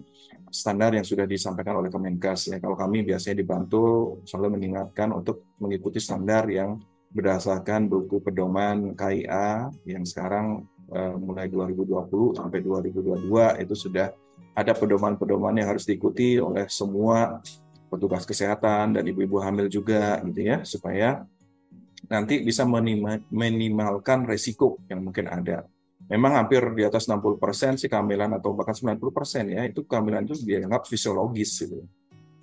[0.52, 2.60] standar yang sudah disampaikan oleh Kemenkes ya.
[2.60, 6.76] Kalau kami biasanya dibantu selalu mengingatkan untuk mengikuti standar yang
[7.12, 14.12] berdasarkan buku pedoman KIA yang sekarang uh, mulai 2020 sampai 2022 itu sudah
[14.52, 17.40] ada pedoman-pedoman yang harus diikuti oleh semua
[17.88, 21.24] petugas kesehatan dan ibu-ibu hamil juga gitu ya supaya
[22.10, 22.66] nanti bisa
[23.30, 25.66] minimalkan resiko yang mungkin ada.
[26.10, 30.84] Memang hampir di atas 60% sih kehamilan atau bahkan 90% ya itu kehamilan itu dianggap
[30.90, 31.86] fisiologis gitu.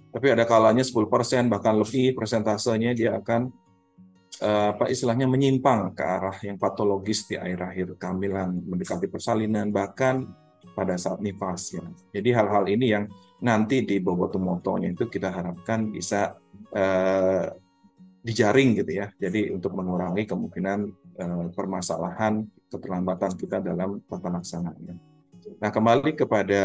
[0.10, 1.06] Tapi ada kalanya 10%
[1.52, 3.52] bahkan lebih persentasenya dia akan
[4.42, 10.26] eh, apa istilahnya menyimpang ke arah yang patologis di akhir-akhir kehamilan, mendekati persalinan bahkan
[10.74, 11.86] pada saat nifas ya.
[12.16, 13.06] Jadi hal-hal ini yang
[13.44, 16.36] nanti di bobotomotonya itu kita harapkan bisa
[16.74, 17.46] uh,
[18.22, 19.08] dijaring gitu ya.
[19.16, 20.80] Jadi untuk mengurangi kemungkinan
[21.20, 24.96] uh, permasalahan keterlambatan kita dalam tata laksananya.
[25.60, 26.62] Nah kembali kepada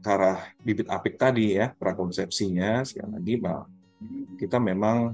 [0.00, 3.68] ke arah bibit apik tadi ya prakonsepsinya sekali lagi bahwa
[4.40, 5.12] kita memang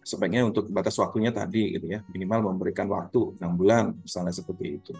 [0.00, 4.96] sebaiknya untuk batas waktunya tadi gitu ya minimal memberikan waktu enam bulan misalnya seperti itu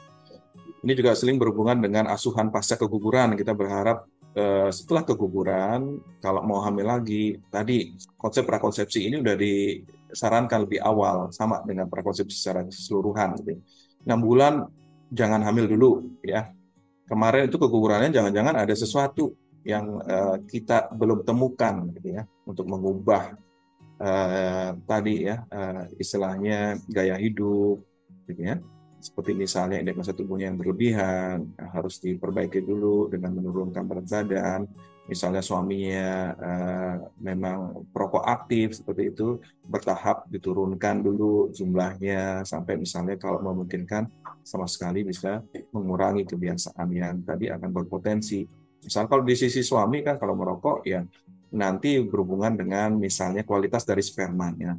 [0.81, 3.37] ini juga sering berhubungan dengan asuhan pasca keguguran.
[3.37, 10.67] Kita berharap eh, setelah keguguran, kalau mau hamil lagi, tadi konsep prakonsepsi ini sudah disarankan
[10.67, 13.39] lebih awal, sama dengan prakonsepsi secara keseluruhan.
[13.43, 13.61] Gitu.
[14.07, 14.65] 6 bulan
[15.11, 15.91] jangan hamil dulu,
[16.23, 16.51] ya.
[17.11, 19.35] Kemarin itu kegugurannya jangan-jangan ada sesuatu
[19.67, 23.35] yang uh, kita belum temukan, gitu ya, untuk mengubah
[24.01, 27.83] uh, tadi ya uh, istilahnya gaya hidup,
[28.31, 28.57] gitu ya
[29.01, 34.69] seperti misalnya indeks massa tubuhnya yang berlebihan harus diperbaiki dulu dengan menurunkan berat badan.
[35.11, 42.47] Misalnya suaminya uh, memang perokok aktif seperti itu bertahap diturunkan dulu jumlahnya.
[42.47, 44.07] Sampai misalnya kalau memungkinkan
[44.47, 45.43] sama sekali bisa
[45.75, 48.47] mengurangi kebiasaan yang tadi akan berpotensi.
[48.85, 51.03] Misal kalau di sisi suami kan kalau merokok ya
[51.51, 54.79] nanti berhubungan dengan misalnya kualitas dari spermanya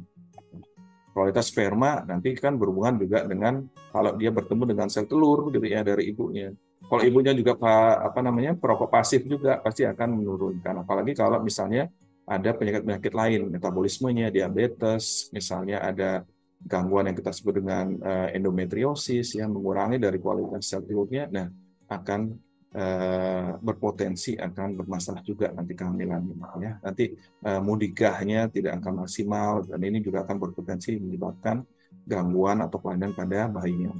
[1.12, 5.84] kualitas sperma nanti kan berhubungan juga dengan kalau dia bertemu dengan sel telur gitu ya
[5.84, 6.50] dari ibunya.
[6.82, 7.56] Kalau ibunya juga
[8.00, 10.82] apa namanya perokok pasif juga pasti akan menurunkan.
[10.82, 11.88] Apalagi kalau misalnya
[12.26, 16.22] ada penyakit-penyakit lain, metabolismenya, diabetes, misalnya ada
[16.62, 21.46] gangguan yang kita sebut dengan uh, endometriosis yang mengurangi dari kualitas sel telurnya, nah
[21.90, 22.32] akan
[22.72, 26.24] Eh, berpotensi akan bermasalah juga nanti kehamilan
[26.56, 27.12] ya nanti
[27.44, 31.68] uh, mudigahnya tidak akan maksimal dan ini juga akan berpotensi menyebabkan
[32.08, 33.92] gangguan atau kelainan pada bayinya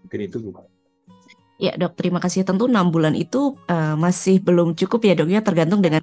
[0.00, 0.64] mungkin itu juga
[1.60, 2.46] Ya dok, terima kasih.
[2.46, 6.00] Tentu enam bulan itu uh, masih belum cukup ya dok ya, tergantung dengan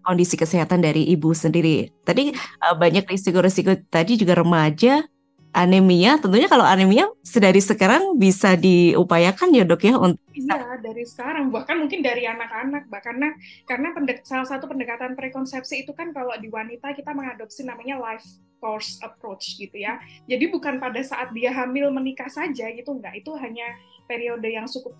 [0.00, 1.92] kondisi kesehatan dari ibu sendiri.
[2.08, 5.04] Tadi uh, banyak risiko-risiko tadi juga remaja
[5.52, 11.02] anemia tentunya kalau anemia sedari sekarang bisa diupayakan ya dok ya untuk bisa iya, dari
[11.02, 13.28] sekarang bahkan mungkin dari anak-anak bahkan karena
[13.64, 18.22] karena pendek, salah satu pendekatan prekonsepsi itu kan kalau di wanita kita mengadopsi namanya life
[18.58, 19.98] course approach gitu ya.
[20.26, 23.66] Jadi bukan pada saat dia hamil menikah saja gitu enggak, itu hanya
[24.08, 24.96] periode yang cukup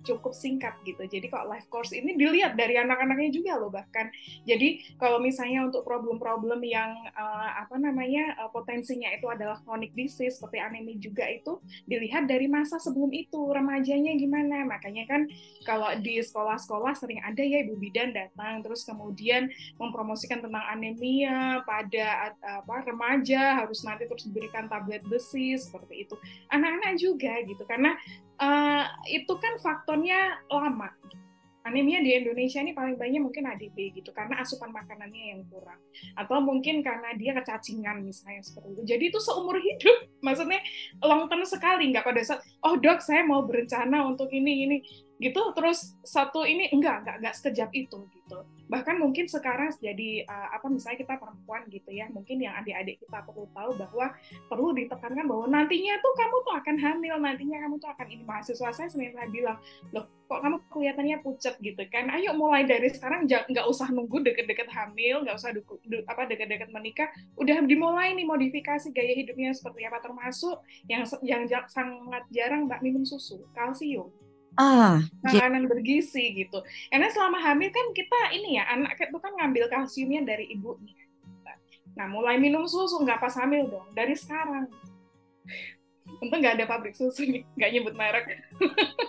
[0.00, 1.04] cukup singkat gitu.
[1.04, 4.08] Jadi kalau life course ini dilihat dari anak-anaknya juga loh bahkan.
[4.48, 10.40] Jadi kalau misalnya untuk problem-problem yang uh, apa namanya uh, potensinya itu adalah chronic disease
[10.40, 14.64] seperti anemia juga itu dilihat dari masa sebelum itu remajanya gimana.
[14.64, 15.28] Makanya kan
[15.68, 22.32] kalau di sekolah-sekolah sering ada ya ibu bidan datang terus kemudian mempromosikan tentang anemia pada
[22.40, 26.16] apa remaja harus nanti terus diberikan tablet besi seperti itu.
[26.48, 27.92] Anak-anak juga gitu karena
[28.40, 30.88] uh, itu kan faktornya lama.
[31.66, 35.82] Anemia di Indonesia ini paling banyak mungkin ADB gitu karena asupan makanannya yang kurang
[36.14, 38.82] atau mungkin karena dia kecacingan misalnya seperti itu.
[38.86, 40.62] Jadi itu seumur hidup, maksudnya
[41.02, 44.76] long term sekali nggak pada saat oh dok saya mau berencana untuk ini ini
[45.16, 48.38] gitu terus satu ini enggak enggak enggak sekejap itu gitu.
[48.66, 53.24] Bahkan mungkin sekarang jadi uh, apa misalnya kita perempuan gitu ya mungkin yang adik-adik kita
[53.24, 54.06] perlu tahu bahwa
[54.50, 58.22] perlu ditekankan bahwa nantinya tuh kamu tuh akan hamil nantinya kamu tuh akan ini.
[58.26, 59.56] Mahasiswa saya sendiri bilang
[59.94, 62.12] loh kok kamu kelihatannya pucat gitu kan?
[62.12, 66.68] Ayo mulai dari sekarang nggak usah nunggu deket-deket hamil nggak usah duku, du, apa deket-deket
[66.68, 67.08] menikah.
[67.40, 73.06] Udah dimulai nih modifikasi gaya hidupnya seperti apa termasuk yang yang sangat jarang mbak minum
[73.06, 74.10] susu kalsium
[74.56, 76.64] Ah, makanan bergizi gitu.
[76.88, 80.96] Karena selama hamil kan kita ini ya anak itu kan ngambil kalsiumnya dari ibunya.
[81.96, 84.68] Nah mulai minum susu nggak pas hamil dong dari sekarang.
[86.16, 88.40] Untung nggak ada pabrik susu nih, nggak nyebut merek.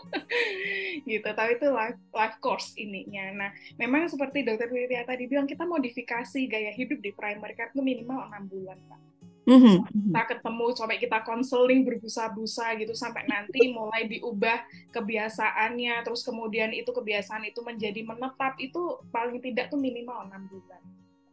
[1.08, 3.32] gitu, tapi itu life, life course ininya.
[3.32, 7.80] Nah, memang seperti dokter Widya tadi bilang, kita modifikasi gaya hidup di primary care itu
[7.80, 9.00] minimal enam bulan, Pak
[9.48, 9.76] mm-hmm.
[10.12, 16.92] kita ketemu sampai kita konseling berbusa-busa gitu sampai nanti mulai diubah kebiasaannya terus kemudian itu
[16.92, 20.82] kebiasaan itu menjadi menetap itu paling tidak tuh minimal enam bulan.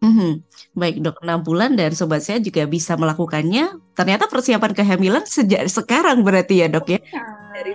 [0.05, 0.33] Mm-hmm.
[0.77, 3.81] Baik dok, enam bulan dan sobat saya juga bisa melakukannya.
[3.97, 7.01] Ternyata persiapan kehamilan sejak sekarang berarti ya dok ya?
[7.01, 7.25] Iya.
[7.55, 7.73] Dari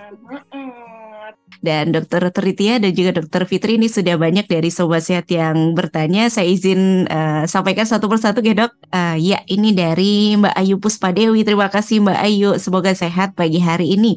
[1.59, 6.31] dan Dokter Tritia dan juga Dokter Fitri ini sudah banyak dari sobat sehat yang bertanya.
[6.31, 8.71] Saya izin uh, sampaikan satu persatu ya dok.
[8.91, 11.43] Uh, ya ini dari Mbak Ayu Puspadewi.
[11.43, 12.49] Terima kasih Mbak Ayu.
[12.57, 14.15] Semoga sehat pagi hari ini.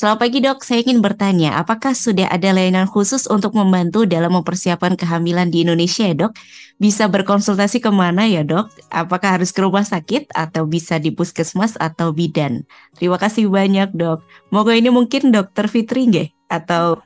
[0.00, 4.96] Selamat pagi dok, saya ingin bertanya, apakah sudah ada layanan khusus untuk membantu dalam mempersiapkan
[4.96, 6.32] kehamilan di Indonesia ya dok?
[6.80, 8.72] Bisa berkonsultasi ke mana ya dok?
[8.88, 12.64] Apakah harus ke rumah sakit atau bisa di puskesmas atau bidan?
[12.96, 14.24] Terima kasih banyak dok.
[14.48, 16.39] Moga ini mungkin dokter Fitri nggih?
[16.50, 16.98] Atau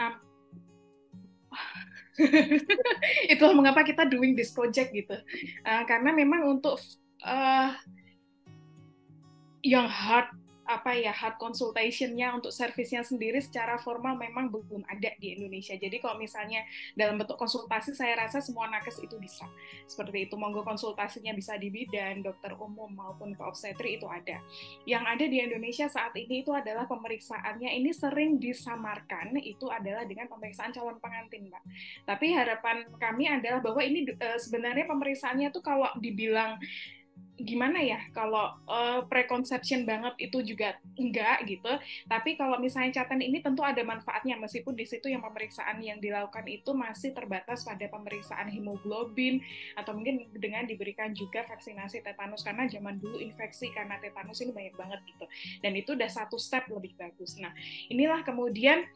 [0.00, 0.14] uh,
[3.32, 5.16] itulah mengapa kita doing this project gitu.
[5.68, 6.80] Uh, karena memang untuk
[7.20, 7.76] uh,
[9.60, 10.32] yang hard
[10.66, 15.78] apa ya hard consultationnya untuk servisnya sendiri secara formal memang belum ada di Indonesia.
[15.78, 16.66] Jadi kalau misalnya
[16.98, 19.46] dalam bentuk konsultasi saya rasa semua nakes itu bisa.
[19.86, 24.42] Seperti itu monggo konsultasinya bisa di bidan, dokter umum maupun ke obstetri itu ada.
[24.84, 30.26] Yang ada di Indonesia saat ini itu adalah pemeriksaannya ini sering disamarkan itu adalah dengan
[30.26, 31.62] pemeriksaan calon pengantin, Mbak.
[32.04, 36.58] Tapi harapan kami adalah bahwa ini uh, sebenarnya pemeriksaannya tuh kalau dibilang
[37.36, 41.68] gimana ya kalau uh, preconception banget itu juga enggak gitu.
[42.08, 46.48] Tapi kalau misalnya catatan ini tentu ada manfaatnya meskipun di situ yang pemeriksaan yang dilakukan
[46.48, 49.44] itu masih terbatas pada pemeriksaan hemoglobin
[49.76, 54.74] atau mungkin dengan diberikan juga vaksinasi tetanus karena zaman dulu infeksi karena tetanus ini banyak
[54.74, 55.26] banget gitu.
[55.60, 57.36] Dan itu udah satu step lebih bagus.
[57.36, 57.52] Nah
[57.92, 58.88] inilah kemudian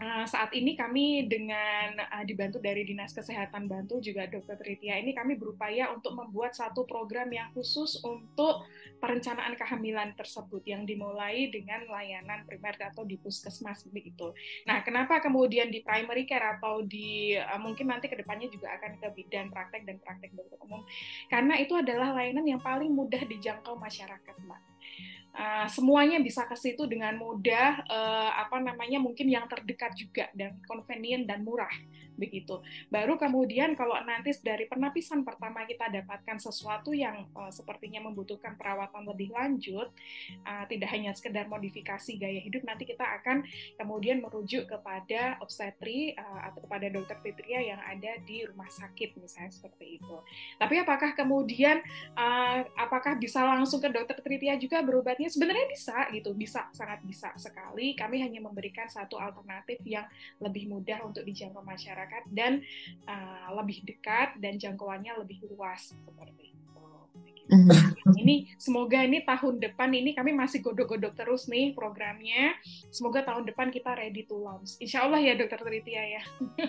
[0.00, 4.56] Uh, saat ini kami dengan uh, dibantu dari Dinas Kesehatan Bantul juga Dr.
[4.56, 8.64] Tritia ini kami berupaya untuk membuat satu program yang khusus untuk
[8.96, 14.32] perencanaan kehamilan tersebut yang dimulai dengan layanan primer atau di puskesmas begitu.
[14.64, 19.04] Nah, kenapa kemudian di primary care atau di uh, mungkin nanti ke depannya juga akan
[19.04, 20.80] ke bidan praktek dan praktek dokter umum
[21.28, 24.60] karena itu adalah layanan yang paling mudah dijangkau masyarakat, Mbak.
[25.30, 30.58] Uh, semuanya bisa ke situ dengan mudah uh, apa namanya mungkin yang terdekat juga dan
[30.66, 31.70] convenient dan murah
[32.18, 32.60] begitu.
[32.92, 39.08] Baru kemudian kalau nanti dari penapisan pertama kita dapatkan sesuatu yang uh, sepertinya membutuhkan perawatan
[39.08, 39.88] lebih lanjut,
[40.44, 43.46] uh, tidak hanya sekedar modifikasi gaya hidup, nanti kita akan
[43.80, 49.52] kemudian merujuk kepada obstetri uh, atau kepada dokter Fitria yang ada di rumah sakit misalnya
[49.52, 50.16] seperti itu.
[50.60, 51.80] Tapi apakah kemudian
[52.14, 55.32] uh, apakah bisa langsung ke dokter Fitria juga berobatnya?
[55.32, 57.96] Sebenarnya bisa gitu, bisa sangat bisa sekali.
[57.96, 60.04] Kami hanya memberikan satu alternatif yang
[60.38, 62.52] lebih mudah untuk dijangkau masyarakat masyarakat dan
[63.06, 66.58] uh, lebih dekat dan jangkauannya lebih luas seperti itu.
[67.50, 68.14] Mm-hmm.
[68.14, 72.54] Ini semoga ini tahun depan ini kami masih godok-godok terus nih programnya.
[72.94, 74.78] Semoga tahun depan kita ready to launch.
[74.78, 76.22] Insya Allah ya Dokter Tritia ya.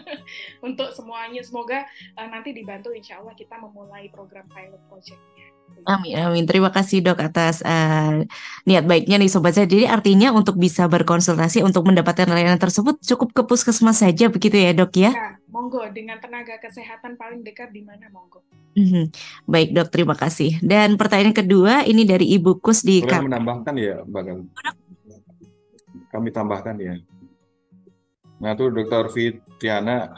[0.68, 1.41] untuk semuanya.
[1.45, 1.86] Semoga
[2.18, 5.40] uh, nanti dibantu insya Allah kita memulai program pilot projectnya.
[5.82, 6.45] Amin, amin.
[6.45, 8.22] Terima kasih dok atas uh,
[8.69, 9.65] niat baiknya nih sobat saya.
[9.65, 14.78] Jadi artinya untuk bisa berkonsultasi untuk mendapatkan layanan tersebut cukup ke puskesmas saja begitu ya
[14.78, 15.09] dok ya?
[15.09, 18.45] Ya, monggo dengan tenaga kesehatan paling dekat di mana monggo.
[18.78, 19.05] Mm-hmm.
[19.49, 20.61] Baik dok, terima kasih.
[20.61, 23.01] Dan pertanyaan kedua ini dari Ibu Kus di.
[23.01, 24.39] Boleh menambahkan ya, Mbak Gal?
[26.13, 26.95] Kami tambahkan ya.
[28.41, 30.13] Nah, itu Dokter Fitriana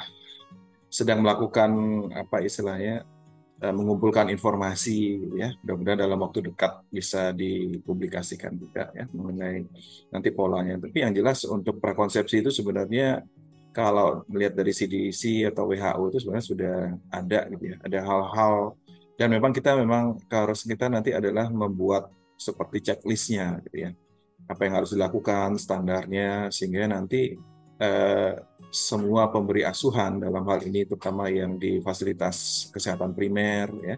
[0.87, 1.71] sedang melakukan
[2.13, 3.03] apa istilahnya
[3.71, 5.55] mengumpulkan informasi ya.
[5.63, 9.63] Mudah-mudahan dalam waktu dekat bisa dipublikasikan juga ya mengenai
[10.11, 10.75] nanti polanya.
[10.81, 13.23] Tapi yang jelas untuk prakonsepsi itu sebenarnya
[13.71, 16.75] kalau melihat dari CDC atau WHO itu sebenarnya sudah
[17.13, 17.77] ada gitu ya.
[17.85, 18.55] Ada hal-hal
[19.15, 23.91] dan memang kita memang harus kita nanti adalah membuat seperti checklistnya gitu ya.
[24.49, 27.37] Apa yang harus dilakukan standarnya sehingga nanti
[27.79, 28.33] eh,
[28.73, 33.97] semua pemberi asuhan dalam hal ini terutama yang di fasilitas kesehatan primer ya.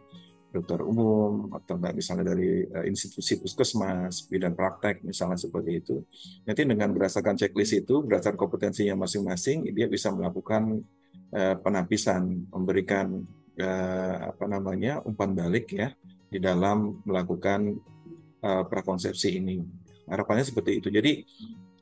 [0.52, 5.96] Dokter umum atau misalnya dari uh, institusi puskesmas bidan praktek misalnya seperti itu.
[6.48, 10.80] Nanti dengan berdasarkan checklist itu berdasarkan kompetensinya masing-masing dia bisa melakukan
[11.36, 13.20] uh, penapisan memberikan
[13.60, 15.92] uh, apa namanya umpan balik ya
[16.28, 17.80] di dalam melakukan
[18.46, 19.58] prakonsepsi ini.
[20.06, 20.94] Harapannya seperti itu.
[20.94, 21.26] Jadi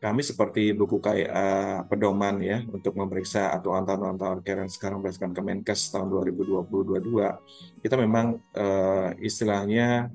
[0.04, 5.32] kami seperti buku kayak uh, pedoman ya untuk memeriksa atau antar-antar care yang sekarang berdasarkan
[5.32, 10.12] Kemenkes tahun 2020-2022 kita memang uh, istilahnya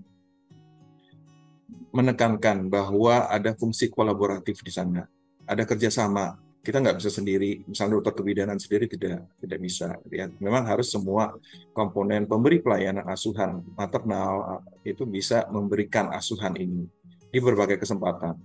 [1.92, 5.08] menekankan bahwa ada fungsi kolaboratif di sana,
[5.48, 6.36] ada kerjasama.
[6.58, 9.96] Kita nggak bisa sendiri, misalnya dokter kebidanan sendiri tidak tidak bisa.
[10.12, 10.28] Ya.
[10.36, 11.32] Memang harus semua
[11.72, 16.84] komponen pemberi pelayanan asuhan maternal itu bisa memberikan asuhan ini
[17.32, 18.36] di berbagai kesempatan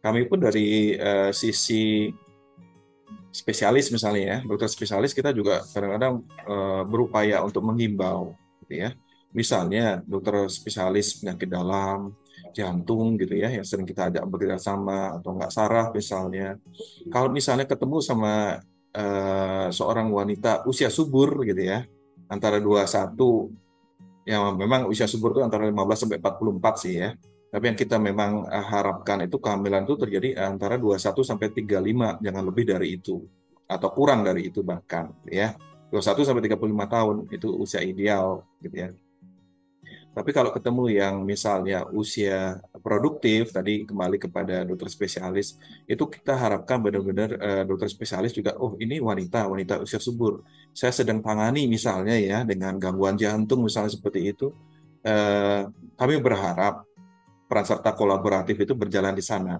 [0.00, 2.08] kami pun dari uh, sisi
[3.30, 8.34] spesialis misalnya ya, dokter spesialis kita juga kadang-kadang uh, berupaya untuk menghimbau,
[8.66, 8.90] gitu ya.
[9.30, 12.16] Misalnya dokter spesialis penyakit dalam,
[12.50, 16.58] jantung gitu ya, yang sering kita ajak bekerja sama atau nggak saraf misalnya.
[17.12, 18.58] Kalau misalnya ketemu sama
[18.96, 21.86] uh, seorang wanita usia subur gitu ya,
[22.26, 23.14] antara 21
[24.26, 25.76] yang memang usia subur itu antara 15
[26.06, 27.10] sampai 44 sih ya
[27.50, 32.42] tapi yang kita memang eh, harapkan itu kehamilan itu terjadi antara 21 sampai 35, jangan
[32.46, 33.18] lebih dari itu
[33.70, 35.54] atau kurang dari itu bahkan ya.
[35.90, 38.94] 21 sampai 35 tahun itu usia ideal gitu ya.
[40.10, 45.54] Tapi kalau ketemu yang misalnya usia produktif, tadi kembali kepada dokter spesialis,
[45.86, 50.42] itu kita harapkan benar-benar uh, dokter spesialis juga, oh ini wanita, wanita usia subur.
[50.74, 54.50] Saya sedang tangani misalnya ya dengan gangguan jantung misalnya seperti itu.
[55.00, 56.89] Uh, kami berharap
[57.50, 59.58] peran serta kolaboratif itu berjalan di sana.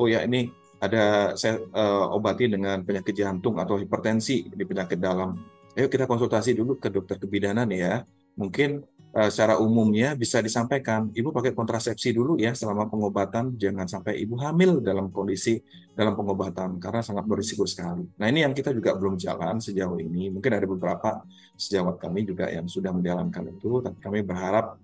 [0.00, 0.48] Oh ya ini
[0.80, 5.36] ada saya uh, obati dengan penyakit jantung atau hipertensi di penyakit dalam.
[5.76, 8.00] Ayo kita konsultasi dulu ke dokter kebidanan ya.
[8.36, 8.80] Mungkin
[9.12, 14.36] uh, secara umumnya bisa disampaikan, ibu pakai kontrasepsi dulu ya selama pengobatan, jangan sampai ibu
[14.40, 15.60] hamil dalam kondisi
[15.92, 18.04] dalam pengobatan karena sangat berisiko sekali.
[18.16, 20.32] Nah ini yang kita juga belum jalan sejauh ini.
[20.32, 21.20] Mungkin ada beberapa
[21.56, 24.76] sejawat kami juga yang sudah menjalankan itu, tapi kami berharap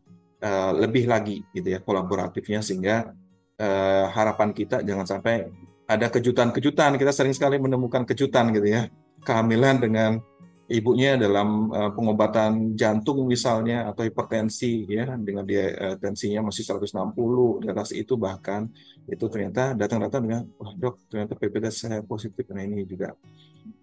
[0.43, 3.15] uh, lebih lagi gitu ya kolaboratifnya sehingga
[3.63, 5.47] uh, harapan kita jangan sampai
[5.87, 6.99] ada kejutan-kejutan.
[6.99, 8.91] Kita sering sekali menemukan kejutan gitu ya
[9.23, 10.19] kehamilan dengan
[10.67, 17.63] ibunya dalam uh, pengobatan jantung misalnya atau hipertensi ya dengan dia uh, tensinya masih 160
[17.63, 18.67] di atas itu bahkan
[19.05, 22.49] itu ternyata datang-datang dengan wah dok ternyata PPT saya positif.
[22.51, 23.15] Nah ini juga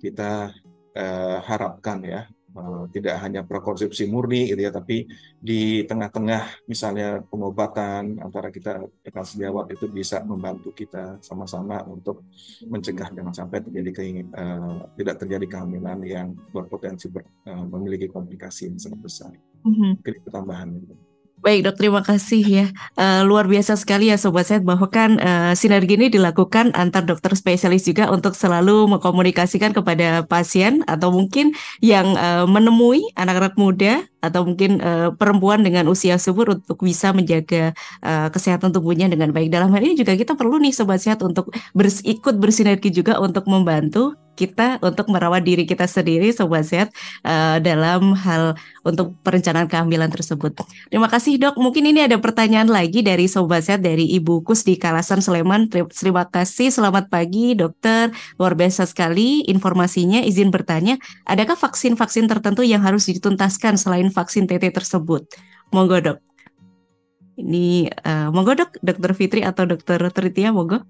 [0.01, 0.51] kita
[0.97, 2.38] uh, harapkan ya Eh,
[2.89, 5.05] tidak hanya prakonsepsi murni gitu ya, tapi
[5.37, 12.25] di tengah-tengah misalnya pengobatan antara kita dengan sejawat itu bisa membantu kita sama-sama untuk
[12.65, 18.69] mencegah jangan sampai terjadi keingin, uh, tidak terjadi kehamilan yang berpotensi ber, uh, memiliki komplikasi
[18.73, 19.31] yang sangat besar.
[19.63, 19.91] Mm -hmm.
[20.03, 20.69] Itu tambahan.
[20.79, 21.08] Gitu.
[21.39, 22.65] Baik dok, terima kasih ya.
[22.99, 27.31] Uh, luar biasa sekali ya Sobat Sehat bahwa kan uh, sinergi ini dilakukan antar dokter
[27.31, 34.43] spesialis juga untuk selalu mengkomunikasikan kepada pasien atau mungkin yang uh, menemui anak-anak muda atau
[34.43, 37.71] mungkin uh, perempuan dengan usia subur untuk bisa menjaga
[38.03, 39.51] uh, kesehatan tubuhnya dengan baik.
[39.51, 43.47] Dalam hal ini juga kita perlu nih sobat sehat untuk bers ikut bersinergi juga untuk
[43.47, 46.95] membantu kita untuk merawat diri kita sendiri sobat sehat
[47.27, 48.55] uh, dalam hal
[48.87, 50.55] untuk perencanaan kehamilan tersebut.
[50.87, 51.59] Terima kasih dok.
[51.59, 55.67] Mungkin ini ada pertanyaan lagi dari sobat sehat dari Ibu Kus di Kalasan Sleman.
[55.67, 56.71] Terima kasih.
[56.71, 58.15] Selamat pagi dokter.
[58.39, 60.23] Luar biasa sekali informasinya.
[60.23, 60.95] Izin bertanya,
[61.27, 65.25] adakah vaksin-vaksin tertentu yang harus dituntaskan selain vaksin TT tersebut?
[65.73, 66.19] Monggo dok.
[67.39, 70.83] Ini uh, monggo dok, dokter Fitri atau dokter Tritia, monggo.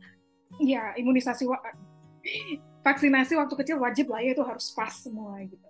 [0.60, 1.46] Ya, imunisasi
[2.82, 5.70] vaksinasi waktu kecil wajib lah ya itu harus pas semua gitu.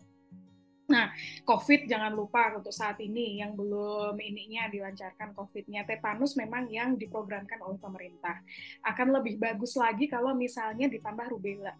[0.90, 1.14] Nah,
[1.46, 7.62] COVID jangan lupa untuk saat ini yang belum ininya dilancarkan COVID-nya tetanus memang yang diprogramkan
[7.62, 8.42] oleh pemerintah.
[8.82, 11.78] Akan lebih bagus lagi kalau misalnya ditambah rubella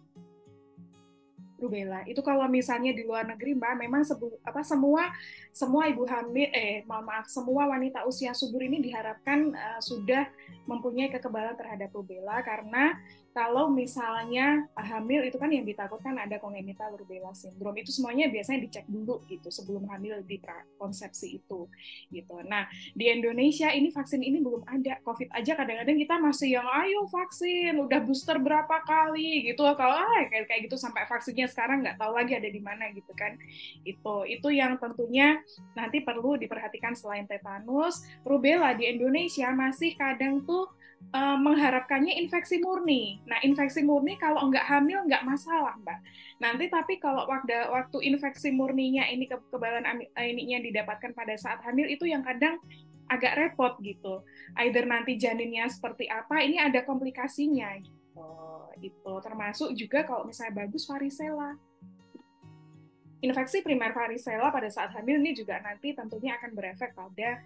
[1.60, 2.00] rubella.
[2.08, 5.12] Itu kalau misalnya di luar negeri, Mbak, memang sebu, apa semua
[5.52, 10.24] semua ibu hamil eh mohon maaf, semua wanita usia subur ini diharapkan uh, sudah
[10.64, 12.96] mempunyai kekebalan terhadap rubella karena
[13.30, 17.78] kalau misalnya hamil itu kan yang ditakutkan ada congenital rubella syndrome.
[17.78, 20.42] Itu semuanya biasanya dicek dulu gitu sebelum hamil di
[20.74, 21.70] konsepsi itu
[22.10, 22.34] gitu.
[22.42, 24.98] Nah di Indonesia ini vaksin ini belum ada.
[25.06, 29.46] COVID aja kadang-kadang kita masih yang ayo vaksin udah booster berapa kali?
[29.46, 29.62] gitu.
[29.62, 33.14] Kalau ah, kayak kayak gitu sampai vaksinnya sekarang nggak tahu lagi ada di mana gitu
[33.14, 33.38] kan.
[33.86, 35.38] Itu itu yang tentunya
[35.78, 38.02] nanti perlu diperhatikan selain tetanus.
[38.26, 40.66] Rubella di Indonesia masih kadang tuh
[41.12, 43.19] uh, mengharapkannya infeksi murni.
[43.28, 45.98] Nah, infeksi murni kalau nggak hamil nggak masalah, Mbak.
[46.40, 49.84] Nanti tapi kalau waktu waktu infeksi murninya ini kekebalan
[50.16, 52.56] eh, ininya didapatkan pada saat hamil itu yang kadang
[53.10, 54.22] agak repot gitu.
[54.58, 58.30] Either nanti janinnya seperti apa, ini ada komplikasinya gitu.
[58.80, 61.58] Itu termasuk juga kalau misalnya bagus varicella.
[63.20, 67.44] Infeksi primer varicella pada saat hamil ini juga nanti tentunya akan berefek pada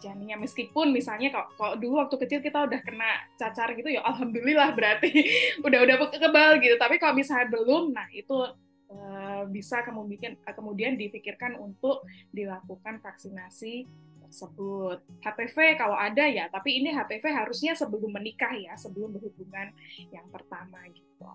[0.00, 4.74] janinnya meskipun misalnya kalau, kalau dulu waktu kecil kita udah kena cacar gitu ya alhamdulillah
[4.76, 5.10] berarti
[5.66, 6.76] udah udah kebal gitu.
[6.76, 8.36] Tapi kalau misalnya belum nah itu
[8.92, 12.04] uh, bisa kemudian kemudian dipikirkan untuk
[12.34, 13.88] dilakukan vaksinasi
[14.28, 15.04] tersebut.
[15.20, 19.72] HPV kalau ada ya tapi ini HPV harusnya sebelum menikah ya sebelum berhubungan
[20.08, 21.28] yang pertama gitu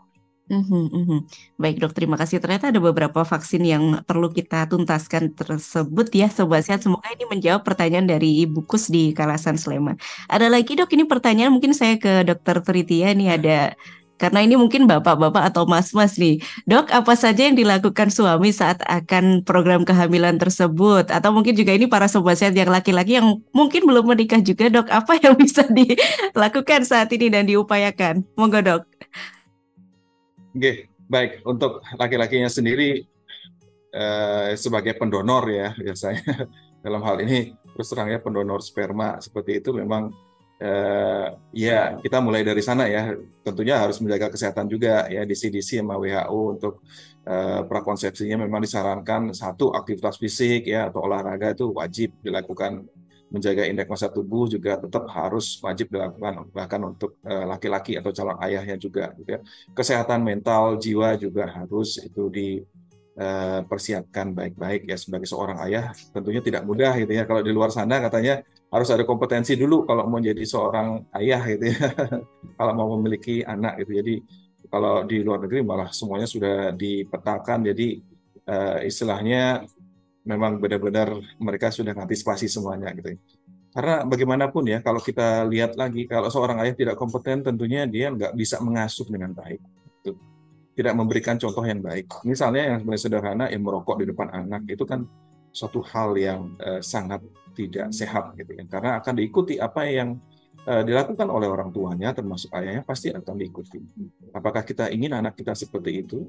[0.48, 1.18] Mhm, mhm.
[1.60, 2.40] Baik dok, terima kasih.
[2.40, 6.80] Ternyata ada beberapa vaksin yang perlu kita tuntaskan tersebut ya, Sobat Sehat.
[6.88, 10.00] Semoga ini menjawab pertanyaan dari Ibu Kus di Kalasan Sleman.
[10.32, 13.76] Ada lagi dok, ini pertanyaan mungkin saya ke dokter Tritia, ini ada
[14.18, 16.40] karena ini mungkin bapak-bapak atau mas-mas nih.
[16.66, 21.12] Dok, apa saja yang dilakukan suami saat akan program kehamilan tersebut?
[21.12, 24.88] Atau mungkin juga ini para sobat sehat yang laki-laki yang mungkin belum menikah juga, dok.
[24.90, 28.24] Apa yang bisa dilakukan saat ini dan diupayakan?
[28.40, 28.97] Monggo, dok.
[30.58, 31.46] Oke, baik.
[31.46, 33.06] Untuk laki-lakinya sendiri
[33.94, 36.50] eh, sebagai pendonor ya biasanya
[36.86, 40.10] dalam hal ini terus terang ya pendonor sperma seperti itu memang
[40.58, 43.14] eh, ya kita mulai dari sana ya.
[43.46, 46.82] Tentunya harus menjaga kesehatan juga ya di CDC sama WHO untuk
[47.22, 52.82] eh, prakonsepsinya memang disarankan satu aktivitas fisik ya atau olahraga itu wajib dilakukan
[53.28, 58.40] menjaga indeks massa tubuh juga tetap harus wajib dilakukan bahkan untuk eh, laki-laki atau calon
[58.40, 59.40] ayahnya juga gitu ya.
[59.76, 66.64] Kesehatan mental jiwa juga harus itu dipersiapkan eh, baik-baik ya sebagai seorang ayah tentunya tidak
[66.64, 67.28] mudah gitu ya.
[67.28, 71.72] Kalau di luar sana katanya harus ada kompetensi dulu kalau mau jadi seorang ayah gitu
[71.72, 71.92] ya.
[72.58, 74.02] Kalau mau memiliki anak gitu.
[74.02, 74.16] Jadi
[74.68, 77.88] kalau di luar negeri malah semuanya sudah dipetakan jadi
[78.48, 79.64] uh, istilahnya
[80.28, 83.16] memang benar-benar mereka sudah antisipasi semuanya gitu.
[83.72, 88.34] Karena bagaimanapun ya, kalau kita lihat lagi, kalau seorang ayah tidak kompeten, tentunya dia nggak
[88.34, 89.62] bisa mengasuh dengan baik.
[90.02, 90.18] Gitu.
[90.74, 92.10] Tidak memberikan contoh yang baik.
[92.26, 95.06] Misalnya yang sebenarnya sederhana, yang merokok di depan anak, itu kan
[95.54, 97.22] suatu hal yang uh, sangat
[97.54, 98.66] tidak sehat gitu ya.
[98.66, 100.18] Karena akan diikuti apa yang
[100.66, 103.78] uh, dilakukan oleh orang tuanya, termasuk ayahnya, pasti akan diikuti.
[104.34, 106.26] Apakah kita ingin anak kita seperti itu?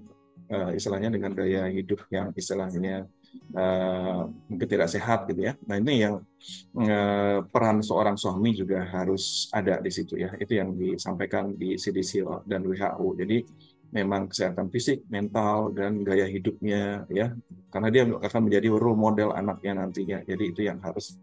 [0.48, 3.08] Uh, istilahnya dengan gaya hidup yang istilahnya
[3.54, 5.52] uh, mungkin tidak sehat gitu ya.
[5.68, 6.14] Nah ini yang
[6.78, 10.32] uh, peran seorang suami juga harus ada di situ ya.
[10.36, 13.06] Itu yang disampaikan di CDC dan WHO.
[13.18, 13.38] Jadi
[13.88, 17.32] memang kesehatan fisik, mental dan gaya hidupnya ya,
[17.72, 20.18] karena dia akan menjadi role model anaknya nantinya.
[20.28, 21.16] Jadi itu yang harus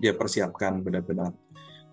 [0.00, 1.32] dia persiapkan benar-benar.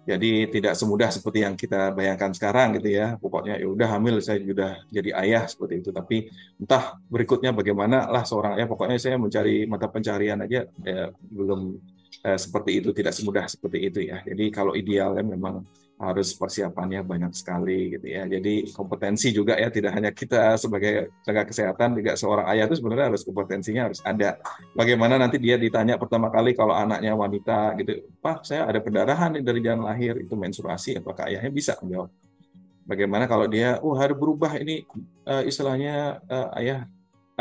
[0.02, 3.22] Jadi tidak semudah seperti yang kita bayangkan sekarang gitu ya.
[3.22, 5.89] Pokoknya ya udah hamil saya sudah jadi ayah seperti itu.
[5.93, 6.26] Tapi
[6.58, 8.66] entah berikutnya bagaimana lah seorang ayah.
[8.66, 11.78] Pokoknya saya mencari mata pencarian aja ya, belum
[12.26, 12.89] eh, seperti itu.
[12.89, 14.26] Tidak semudah seperti itu ya.
[14.26, 15.62] Jadi kalau idealnya memang
[16.02, 18.26] harus persiapannya banyak sekali gitu ya.
[18.26, 23.14] Jadi kompetensi juga ya tidak hanya kita sebagai tenaga kesehatan juga seorang ayah itu sebenarnya
[23.14, 24.41] harus kompetensinya harus ada.
[24.74, 29.62] Bagaimana nanti dia ditanya pertama kali kalau anaknya wanita gitu, "Pak, saya ada pendarahan dari
[29.62, 32.10] jalan lahir, itu menstruasi apakah ayahnya bisa menjawab?"
[32.82, 34.84] Bagaimana kalau dia, "Oh, harus berubah ini
[35.30, 36.89] uh, istilahnya uh, ayah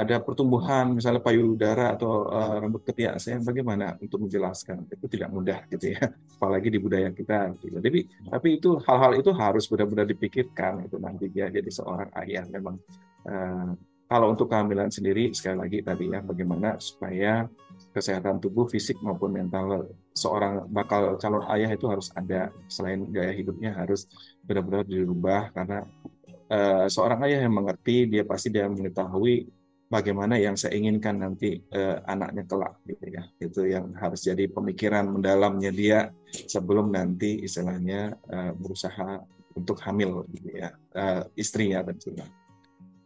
[0.00, 4.88] ada pertumbuhan misalnya payudara atau uh, rambut ketiak saya bagaimana untuk menjelaskan?
[4.88, 7.78] Itu tidak mudah gitu ya apalagi di budaya kita gitu.
[7.78, 12.76] tapi tapi itu hal-hal itu harus benar-benar dipikirkan itu nanti dia jadi seorang ayah memang.
[13.20, 13.76] Uh,
[14.10, 17.46] kalau untuk kehamilan sendiri sekali lagi tadi ya bagaimana supaya
[17.94, 19.86] kesehatan tubuh fisik maupun mental
[20.18, 22.50] seorang bakal calon ayah itu harus ada.
[22.66, 24.10] Selain gaya hidupnya harus
[24.42, 25.86] benar-benar dirubah karena
[26.50, 29.59] uh, seorang ayah yang mengerti, dia pasti dia mengetahui
[29.90, 33.22] bagaimana yang saya inginkan nanti uh, anaknya kelak gitu ya.
[33.42, 35.98] Itu yang harus jadi pemikiran mendalamnya dia
[36.30, 39.26] sebelum nanti istilahnya uh, berusaha
[39.58, 40.70] untuk hamil gitu ya.
[40.94, 42.24] Uh, istrinya tentunya.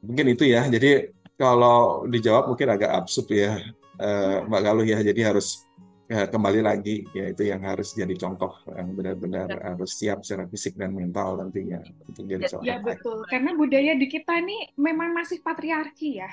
[0.04, 0.68] Mungkin itu ya.
[0.68, 1.08] Jadi
[1.40, 3.56] kalau dijawab mungkin agak absurd ya
[3.96, 5.00] uh, Mbak Galuh ya.
[5.00, 5.64] Jadi harus
[6.04, 9.72] ya, kembali lagi ya itu yang harus jadi contoh yang benar-benar ya.
[9.72, 13.24] harus siap secara fisik dan mental nantinya untuk jadi seorang ya betul.
[13.24, 16.28] Karena budaya di kita ini memang masih patriarki ya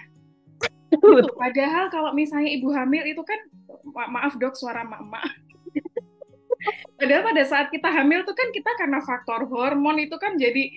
[0.92, 1.32] gitu.
[1.40, 3.40] Padahal kalau misalnya ibu hamil itu kan
[4.12, 5.24] maaf dok suara mama.
[7.00, 10.70] Padahal pada saat kita hamil tuh kan kita karena faktor hormon itu kan jadi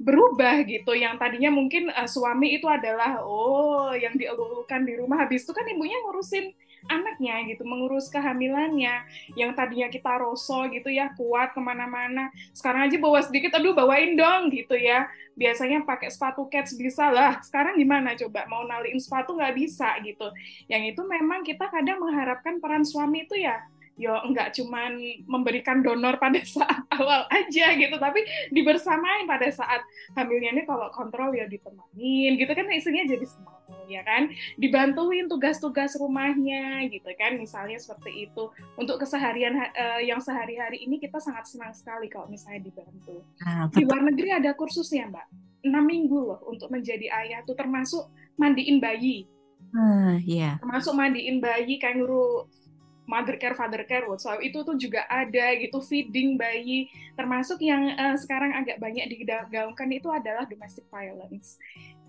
[0.00, 0.96] berubah gitu.
[0.96, 5.68] Yang tadinya mungkin uh, suami itu adalah oh yang dielulukan di rumah habis itu kan
[5.68, 6.50] ibunya ngurusin
[6.88, 9.04] anaknya gitu, mengurus kehamilannya.
[9.34, 12.30] Yang tadinya kita rosso gitu ya, kuat ke mana-mana.
[12.54, 15.10] Sekarang aja bawa sedikit, aduh bawain dong gitu ya.
[15.34, 17.40] Biasanya pakai sepatu cats bisa lah.
[17.42, 20.28] Sekarang gimana coba mau naliin sepatu nggak bisa gitu.
[20.70, 23.60] Yang itu memang kita kadang mengharapkan peran suami itu ya
[23.98, 24.96] yo nggak cuman
[25.28, 29.82] memberikan donor pada saat awal aja gitu tapi dibersamain pada saat
[30.16, 33.60] hamilnya ini kalau kontrol ya ditemanin gitu kan istrinya jadi semangat
[33.90, 34.30] ya kan?
[34.54, 38.50] Dibantuin tugas-tugas rumahnya gitu kan misalnya seperti itu.
[38.78, 43.26] Untuk keseharian uh, yang sehari-hari ini kita sangat senang sekali kalau misalnya dibantu.
[43.42, 45.26] Nah, di luar negeri ada kursusnya mbak.
[45.66, 49.26] Enam minggu loh untuk menjadi ayah tuh termasuk mandiin bayi.
[49.70, 50.58] Uh, yeah.
[50.58, 52.69] termasuk mandiin bayi kayak ngurus
[53.10, 56.86] mother care father care so itu tuh juga ada gitu feeding bayi.
[57.18, 61.58] Termasuk yang uh, sekarang agak banyak digaungkan itu adalah domestic violence.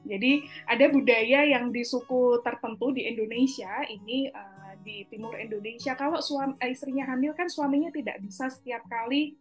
[0.06, 6.22] Jadi ada budaya yang di suku tertentu di Indonesia ini uh, di timur Indonesia kalau
[6.22, 9.38] suami eh, istrinya hamil kan suaminya tidak bisa setiap kali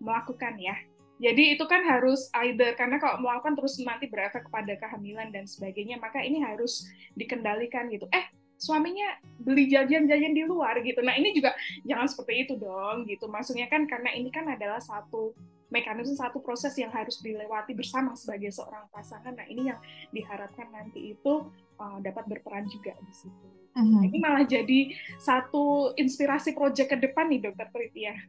[0.00, 0.76] melakukan ya.
[1.20, 6.00] Jadi itu kan harus either karena kalau melakukan terus nanti berefek kepada kehamilan dan sebagainya,
[6.00, 8.08] maka ini harus dikendalikan gitu.
[8.08, 8.24] Eh,
[8.60, 11.00] suaminya beli jajan-jajan di luar gitu.
[11.00, 11.56] Nah ini juga
[11.88, 13.24] jangan seperti itu dong gitu.
[13.24, 15.32] Maksudnya kan karena ini kan adalah satu
[15.72, 19.32] mekanisme satu proses yang harus dilewati bersama sebagai seorang pasangan.
[19.32, 19.80] Nah ini yang
[20.12, 21.48] diharapkan nanti itu
[21.80, 23.46] uh, dapat berperan juga di situ.
[23.70, 23.92] Uh -huh.
[23.96, 24.92] nah, ini malah jadi
[25.22, 28.12] satu inspirasi proyek ke depan nih Dokter Pritia.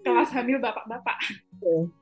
[0.00, 1.16] Kelas hamil bapak-bapak.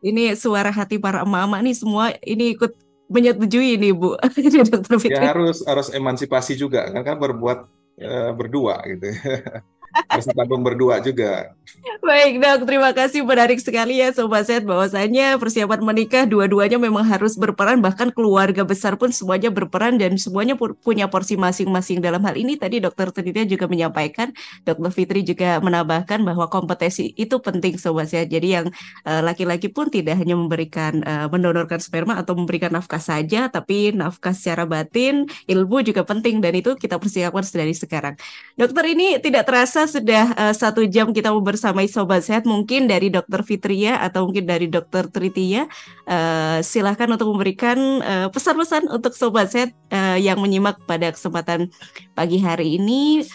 [0.00, 4.14] Ini suara hati para emak-emak nih semua ini ikut menyetujui ini Bu
[4.72, 5.16] Dokter Fitri.
[5.16, 7.58] Ya harus harus emansipasi juga kan kan berbuat
[8.04, 9.08] uh, berdua gitu.
[10.08, 11.58] harus tabung berdua juga.
[11.98, 17.36] Baik dok, terima kasih menarik sekali ya Sobat Sehat bahwasanya persiapan menikah dua-duanya memang harus
[17.36, 22.56] berperan bahkan keluarga besar pun semuanya berperan dan semuanya punya porsi masing-masing dalam hal ini
[22.56, 24.32] tadi dokter Tritia juga menyampaikan,
[24.64, 28.32] dokter Fitri juga menambahkan bahwa kompetensi itu penting Sobat Sehat.
[28.32, 28.66] Jadi yang
[29.04, 33.92] eh, laki-laki uh, pun tidak hanya memberikan uh, mendonorkan sperma atau memberikan nafkah saja tapi
[33.92, 38.14] nafkah secara batin, ilmu juga penting dan itu kita persiapkan dari sekarang.
[38.56, 42.48] Dokter ini tidak terasa sudah uh, satu jam kita bersamai Sobat Sehat.
[42.48, 45.68] Mungkin dari Dokter Fitria atau mungkin dari Dokter Tritia,
[46.08, 51.68] uh, silahkan untuk memberikan uh, pesan-pesan untuk Sobat Sehat uh, yang menyimak pada kesempatan
[52.16, 53.28] pagi hari ini.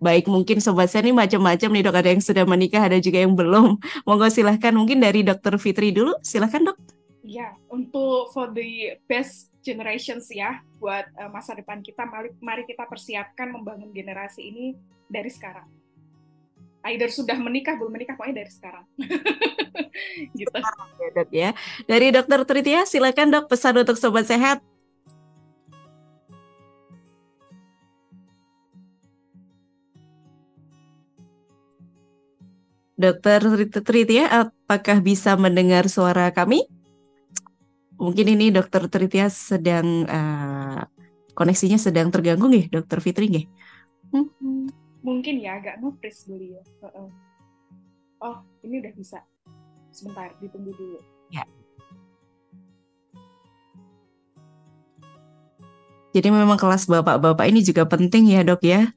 [0.00, 3.34] Baik mungkin Sobat Sehat ini macam-macam nih dok, ada yang sudah menikah, ada juga yang
[3.34, 3.76] belum.
[4.06, 6.78] Monggo silahkan mungkin dari Dokter Fitri dulu, silahkan dok.
[7.26, 12.88] Ya, untuk for the best generations ya, buat uh, masa depan kita, mari, mari kita
[12.88, 14.66] persiapkan membangun generasi ini
[15.10, 15.79] dari sekarang
[16.88, 18.84] either sudah menikah belum menikah pokoknya dari sekarang.
[20.38, 20.48] Gitu.
[21.12, 21.50] Ya, ya.
[21.84, 24.64] Dari dokter Tritia silakan dok pesan untuk sobat sehat.
[32.96, 33.40] Dokter
[33.80, 36.64] Tritia, apakah bisa mendengar suara kami?
[37.96, 40.84] Mungkin ini Dokter Tritia sedang uh,
[41.32, 43.44] koneksinya sedang terganggu nih, Dokter Fitri nih.
[44.12, 44.79] Hmm
[45.10, 46.62] mungkin ya agak nge-freeze ya.
[48.22, 49.18] Oh, ini udah bisa.
[49.90, 51.02] Sebentar, ditunggu dulu.
[51.34, 51.42] Ya.
[56.14, 58.86] Jadi memang kelas bapak-bapak ini juga penting ya dok ya.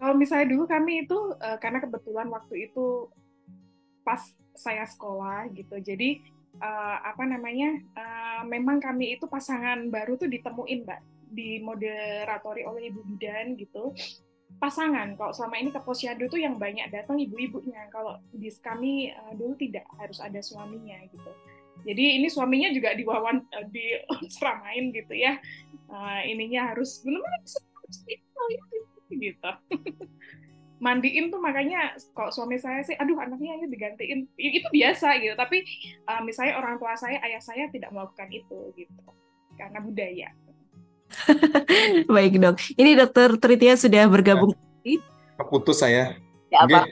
[0.00, 3.10] Kalau misalnya dulu kami itu uh, karena kebetulan waktu itu
[4.06, 4.22] pas
[4.54, 6.22] saya sekolah gitu, jadi
[6.62, 11.00] uh, apa namanya uh, memang kami itu pasangan baru tuh ditemuin mbak
[11.30, 13.92] dimoderatori oleh Ibu Bidan gitu
[14.56, 15.18] pasangan.
[15.18, 17.90] Kalau selama ini ke posyandu itu yang banyak datang ibu-ibunya.
[17.90, 21.30] Kalau di kami uh, dulu tidak harus ada suaminya gitu.
[21.84, 23.84] Jadi ini suaminya juga wawan uh, di
[24.34, 25.36] seramain gitu ya.
[25.90, 27.60] Uh, ininya harus bisa
[29.10, 29.50] gitu.
[30.76, 35.64] mandiin tuh makanya kok suami saya sih aduh anaknya ini digantiin itu biasa gitu tapi
[36.04, 39.00] uh, misalnya orang tua saya ayah saya tidak melakukan itu gitu
[39.56, 40.28] karena budaya
[42.14, 42.56] baik dok.
[42.74, 44.52] Ini dokter Tritia sudah bergabung
[44.82, 45.00] ya,
[45.46, 46.16] putus saya.
[46.50, 46.86] Ya apa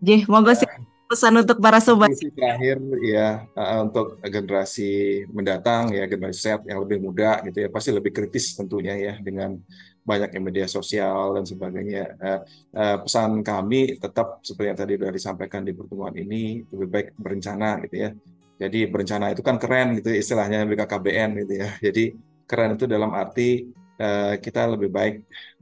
[0.00, 0.64] Jih, monggo sih
[1.06, 2.10] pesan untuk para sobat.
[2.16, 3.46] terakhir ya
[3.84, 7.68] untuk generasi mendatang ya generasi sehat yang lebih muda gitu ya.
[7.68, 9.60] Pasti lebih kritis tentunya ya dengan
[10.06, 12.14] banyaknya media sosial dan sebagainya.
[12.16, 12.40] Uh,
[12.78, 17.82] uh, pesan kami tetap seperti yang tadi sudah disampaikan di pertemuan ini lebih baik berencana
[17.86, 18.10] gitu ya.
[18.56, 21.68] Jadi berencana itu kan keren gitu istilahnya BKKBN gitu ya.
[21.82, 23.66] Jadi keren itu dalam arti
[23.98, 25.14] uh, kita lebih baik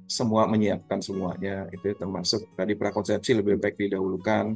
[0.05, 4.53] semua menyiapkan semuanya itu termasuk tadi prakonsepsi lebih baik didahulukan.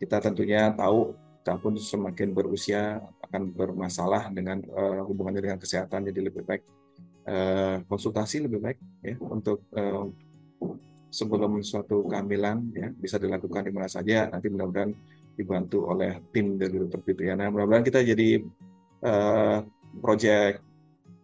[0.00, 1.12] Kita tentunya tahu
[1.44, 6.62] kita semakin berusia akan bermasalah dengan uh, hubungannya dengan kesehatan jadi lebih baik
[7.24, 10.12] uh, konsultasi lebih baik ya untuk uh,
[11.08, 14.92] sebelum suatu kehamilan ya bisa dilakukan di mana saja nanti mudah-mudahan
[15.40, 17.00] dibantu oleh tim dari Dr.
[17.00, 18.44] Fitriana mudah-mudahan kita jadi
[19.08, 19.64] uh,
[20.04, 20.67] project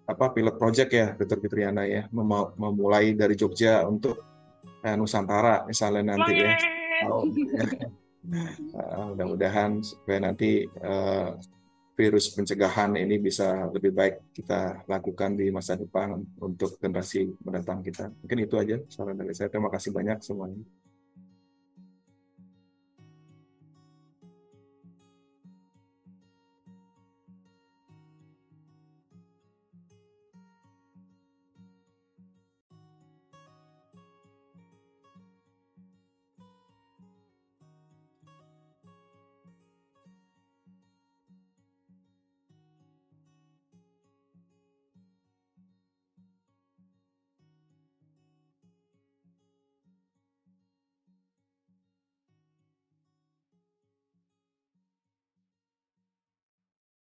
[0.05, 1.41] apa pilot project ya Dr.
[1.41, 2.29] Fitriana ya Mem
[2.61, 4.21] memulai dari Jogja untuk
[4.85, 6.53] uh, Nusantara misalnya nanti ya.
[7.09, 7.67] Oh, ya.
[8.73, 11.37] Uh, mudah-mudahan supaya nanti uh,
[11.95, 18.11] virus pencegahan ini bisa lebih baik kita lakukan di masa depan untuk generasi mendatang kita.
[18.25, 19.53] Mungkin itu aja saran dari saya.
[19.53, 20.59] Terima kasih banyak semuanya.